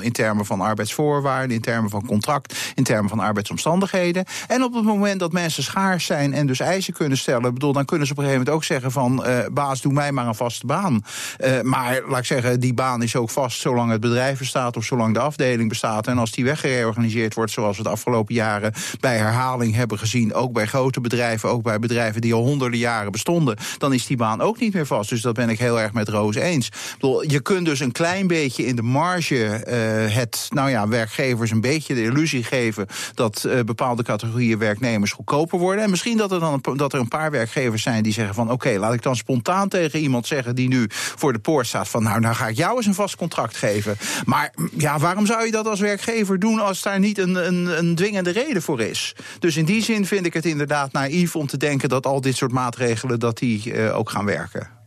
in 0.00 0.12
termen 0.12 0.46
van 0.46 0.60
arbeidsvoorwaarden, 0.60 1.56
in 1.56 1.62
termen 1.62 1.81
van 1.90 2.06
contract, 2.06 2.72
in 2.74 2.84
termen 2.84 3.08
van 3.08 3.20
arbeidsomstandigheden. 3.20 4.24
En 4.48 4.62
op 4.62 4.74
het 4.74 4.84
moment 4.84 5.20
dat 5.20 5.32
mensen 5.32 5.62
schaars 5.62 6.04
zijn 6.04 6.34
en 6.34 6.46
dus 6.46 6.60
eisen 6.60 6.94
kunnen 6.94 7.18
stellen, 7.18 7.54
bedoel, 7.54 7.72
dan 7.72 7.84
kunnen 7.84 8.06
ze 8.06 8.12
op 8.12 8.18
een 8.18 8.24
gegeven 8.24 8.44
moment 8.44 8.62
ook 8.62 8.64
zeggen 8.64 8.90
van 8.90 9.24
uh, 9.26 9.38
baas, 9.52 9.80
doe 9.80 9.92
mij 9.92 10.12
maar 10.12 10.26
een 10.26 10.34
vaste 10.34 10.66
baan. 10.66 11.04
Uh, 11.44 11.60
maar 11.60 12.02
laat 12.08 12.18
ik 12.18 12.24
zeggen, 12.24 12.60
die 12.60 12.74
baan 12.74 13.02
is 13.02 13.16
ook 13.16 13.30
vast 13.30 13.60
zolang 13.60 13.90
het 13.90 14.00
bedrijf 14.00 14.38
bestaat 14.38 14.76
of 14.76 14.84
zolang 14.84 15.14
de 15.14 15.20
afdeling 15.20 15.68
bestaat. 15.68 16.06
En 16.06 16.18
als 16.18 16.30
die 16.30 16.44
weggereorganiseerd 16.44 17.34
wordt, 17.34 17.52
zoals 17.52 17.76
we 17.76 17.82
de 17.82 17.88
afgelopen 17.88 18.34
jaren 18.34 18.72
bij 19.00 19.16
herhaling 19.16 19.74
hebben 19.74 19.98
gezien, 19.98 20.34
ook 20.34 20.52
bij 20.52 20.66
grote 20.66 21.00
bedrijven, 21.00 21.48
ook 21.48 21.62
bij 21.62 21.78
bedrijven 21.78 22.20
die 22.20 22.34
al 22.34 22.42
honderden 22.42 22.78
jaren 22.78 23.12
bestonden, 23.12 23.56
dan 23.78 23.92
is 23.92 24.06
die 24.06 24.16
baan 24.16 24.40
ook 24.40 24.60
niet 24.60 24.74
meer 24.74 24.86
vast. 24.86 25.10
Dus 25.10 25.20
dat 25.20 25.34
ben 25.34 25.48
ik 25.48 25.58
heel 25.58 25.80
erg 25.80 25.92
met 25.92 26.08
Roos 26.08 26.34
eens. 26.34 26.68
Bedoel, 26.92 27.30
je 27.30 27.40
kunt 27.40 27.66
dus 27.66 27.80
een 27.80 27.92
klein 27.92 28.26
beetje 28.26 28.66
in 28.66 28.76
de 28.76 28.82
marge 28.82 29.34
uh, 29.34 30.14
het, 30.14 30.48
nou 30.50 30.70
ja, 30.70 30.88
werkgevers 30.88 31.50
een 31.50 31.60
beetje 31.62 31.94
de 31.94 32.02
illusie 32.02 32.44
geven 32.44 32.86
dat 33.14 33.44
uh, 33.46 33.60
bepaalde 33.60 34.02
categorieën 34.02 34.58
werknemers 34.58 35.12
goedkoper 35.12 35.58
worden. 35.58 35.84
En 35.84 35.90
misschien 35.90 36.16
dat 36.16 36.32
er 36.32 36.40
dan 36.40 36.60
een, 36.62 36.76
dat 36.76 36.92
er 36.92 37.00
een 37.00 37.08
paar 37.08 37.30
werkgevers 37.30 37.82
zijn 37.82 38.02
die 38.02 38.12
zeggen 38.12 38.34
van 38.34 38.50
oké, 38.50 38.78
laat 38.78 38.94
ik 38.94 39.02
dan 39.02 39.16
spontaan 39.16 39.68
tegen 39.68 39.98
iemand 39.98 40.26
zeggen 40.26 40.54
die 40.54 40.68
nu 40.68 40.86
voor 40.88 41.32
de 41.32 41.38
poort 41.38 41.66
staat 41.66 41.88
van 41.88 42.02
nou, 42.02 42.20
nou 42.20 42.34
ga 42.34 42.48
ik 42.48 42.56
jou 42.56 42.76
eens 42.76 42.86
een 42.86 42.94
vast 42.94 43.16
contract 43.16 43.56
geven. 43.56 43.96
Maar 44.24 44.54
ja, 44.76 44.98
waarom 44.98 45.26
zou 45.26 45.44
je 45.44 45.50
dat 45.50 45.66
als 45.66 45.80
werkgever 45.80 46.38
doen 46.38 46.60
als 46.60 46.82
daar 46.82 46.98
niet 46.98 47.18
een, 47.18 47.34
een, 47.46 47.78
een 47.78 47.94
dwingende 47.94 48.30
reden 48.30 48.62
voor 48.62 48.80
is? 48.80 49.14
Dus 49.38 49.56
in 49.56 49.64
die 49.64 49.82
zin 49.82 50.06
vind 50.06 50.26
ik 50.26 50.34
het 50.34 50.44
inderdaad 50.44 50.92
naïef 50.92 51.36
om 51.36 51.46
te 51.46 51.56
denken 51.56 51.88
dat 51.88 52.06
al 52.06 52.20
dit 52.20 52.36
soort 52.36 52.52
maatregelen 52.52 53.20
dat 53.20 53.38
die 53.38 53.72
uh, 53.72 53.98
ook 53.98 54.10
gaan 54.10 54.24
werken. 54.24 54.81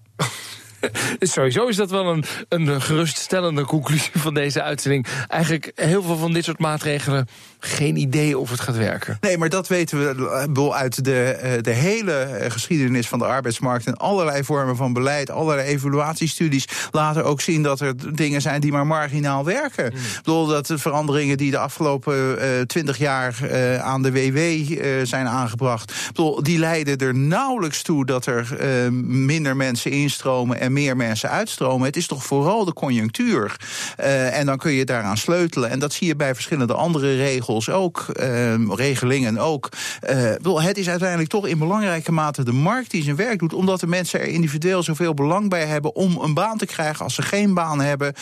Sowieso 1.20 1.68
is 1.68 1.76
dat 1.76 1.90
wel 1.90 2.06
een, 2.06 2.24
een 2.50 2.82
geruststellende 2.82 3.66
conclusie 3.66 4.12
van 4.20 4.34
deze 4.34 4.62
uitzending. 4.62 5.08
Eigenlijk 5.28 5.72
heel 5.76 6.04
veel 6.04 6.18
van 6.18 6.34
dit 6.34 6.44
soort 6.44 6.60
maatregelen 6.60 7.28
geen 7.66 7.98
idee 7.98 8.38
of 8.38 8.50
het 8.50 8.60
gaat 8.60 8.78
werken. 8.78 9.18
Nee, 9.22 9.38
maar 9.38 9.50
dat 9.50 9.68
weten 9.68 9.98
we 9.98 10.74
uit 10.74 11.04
de, 11.04 11.24
eh, 11.24 11.62
de 11.62 11.72
hele 11.72 12.12
eh, 12.12 12.52
geschiedenis 12.52 13.08
van 13.08 13.20
de 13.20 13.26
arbeidsmarkt... 13.26 13.86
en 13.86 13.98
allerlei 13.98 14.44
vormen 14.44 14.76
van 14.76 14.94
beleid, 14.94 15.30
allerlei 15.30 15.68
evaluatiestudies... 15.68 16.68
laten 16.92 17.26
ook 17.26 17.42
zien 17.42 17.64
dat 17.64 17.80
er 17.80 18.16
dingen 18.16 18.42
zijn 18.42 18.62
die 18.62 18.72
maar 18.72 18.88
marginaal 18.88 19.46
werken. 19.46 19.92
Mm. 19.94 20.00
Ik 20.00 20.16
bedoel, 20.24 20.46
dat 20.46 20.68
de 20.68 20.78
veranderingen 20.78 21.38
die 21.38 21.52
de 21.52 21.58
afgelopen 21.58 22.40
eh, 22.40 22.62
twintig 22.62 22.98
jaar 22.98 23.38
uh, 23.44 23.78
aan 23.78 24.02
de 24.02 24.12
WW 24.12 24.38
uh, 24.38 24.88
zijn 25.04 25.28
aangebracht... 25.28 25.94
Bedoel, 26.08 26.44
die 26.44 26.60
leiden 26.60 26.98
er 26.98 27.16
nauwelijks 27.16 27.82
toe 27.82 28.06
dat 28.06 28.26
er 28.26 28.58
minder 29.04 29.56
mensen 29.56 29.92
instromen... 29.92 30.60
en 30.60 30.74
meer 30.76 30.98
mensen 30.98 31.30
uitstromen. 31.30 31.88
Het 31.88 31.96
is 31.96 32.08
toch 32.08 32.24
vooral 32.24 32.66
de 32.66 32.74
conjunctuur. 32.74 33.56
en 33.96 34.46
dan 34.46 34.58
kun 34.58 34.72
je 34.72 34.86
daaraan 34.86 35.18
sleutelen. 35.18 35.70
En 35.70 35.80
dat 35.80 35.94
zie 35.94 36.08
je 36.08 36.16
bij 36.16 36.34
verschillende 36.36 36.74
andere 36.74 37.16
regels 37.16 37.70
ook, 37.70 38.06
uh, 38.20 38.54
regelingen 38.70 39.38
ook. 39.38 39.70
Uh, 40.10 40.64
het 40.66 40.78
is 40.78 40.90
uiteindelijk 40.90 41.30
toch 41.30 41.48
in 41.48 41.58
belangrijke 41.58 42.12
mate 42.12 42.44
de 42.44 42.52
markt 42.52 42.92
die 42.92 43.04
zijn 43.04 43.16
werk 43.16 43.40
doet, 43.40 43.54
omdat 43.54 43.80
de 43.80 43.88
mensen 43.88 44.20
er 44.20 44.28
individueel 44.28 44.84
zoveel 44.84 45.14
belang 45.14 45.50
bij 45.50 45.66
hebben 45.66 45.96
om 45.96 46.18
een 46.22 46.34
baan 46.34 46.58
te 46.58 46.66
krijgen 46.66 47.04
als 47.04 47.16
ze 47.16 47.22
geen 47.22 47.54
baan 47.54 47.82
hebben. 47.82 48.14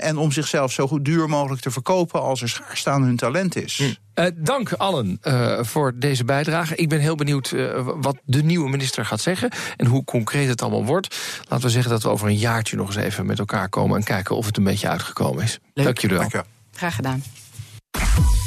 En 0.00 0.16
om 0.16 0.32
zichzelf 0.32 0.72
zo 0.72 0.86
goed 0.86 1.04
duur 1.04 1.28
mogelijk 1.28 1.62
te 1.62 1.70
verkopen 1.70 2.22
als 2.22 2.42
er 2.42 2.48
schaarste 2.48 2.90
aan 2.90 3.02
hun 3.02 3.16
talent 3.16 3.56
is. 3.56 3.76
Hm. 3.78 4.09
Uh, 4.20 4.26
dank 4.36 4.72
allen 4.72 5.18
uh, 5.22 5.58
voor 5.62 5.92
deze 5.96 6.24
bijdrage. 6.24 6.76
Ik 6.76 6.88
ben 6.88 6.98
heel 6.98 7.14
benieuwd 7.14 7.50
uh, 7.50 7.88
wat 7.96 8.16
de 8.24 8.42
nieuwe 8.42 8.68
minister 8.68 9.04
gaat 9.04 9.20
zeggen 9.20 9.50
en 9.76 9.86
hoe 9.86 10.04
concreet 10.04 10.48
het 10.48 10.62
allemaal 10.62 10.84
wordt. 10.84 11.16
Laten 11.48 11.66
we 11.66 11.72
zeggen 11.72 11.90
dat 11.90 12.02
we 12.02 12.08
over 12.08 12.28
een 12.28 12.36
jaartje 12.36 12.76
nog 12.76 12.86
eens 12.86 12.96
even 12.96 13.26
met 13.26 13.38
elkaar 13.38 13.68
komen 13.68 13.96
en 13.96 14.04
kijken 14.04 14.36
of 14.36 14.46
het 14.46 14.56
een 14.56 14.64
beetje 14.64 14.88
uitgekomen 14.88 15.42
is. 15.42 15.58
Leuk. 15.74 15.84
Dank 15.84 15.98
jullie 15.98 16.18
wel. 16.18 16.28
Dank 16.28 16.44
Graag 16.72 16.94
gedaan. 16.94 17.22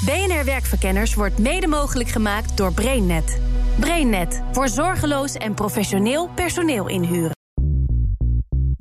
BNR 0.06 0.46
Werkverkenners 0.46 1.14
wordt 1.14 1.38
mede 1.38 1.68
mogelijk 1.68 2.10
gemaakt 2.10 2.58
door 2.58 2.74
BrainNet. 2.74 3.40
BrainNet 3.80 4.42
voor 4.52 4.68
zorgeloos 4.68 5.34
en 5.34 5.54
professioneel 5.54 6.30
personeel 6.36 6.88
inhuren. 6.88 7.42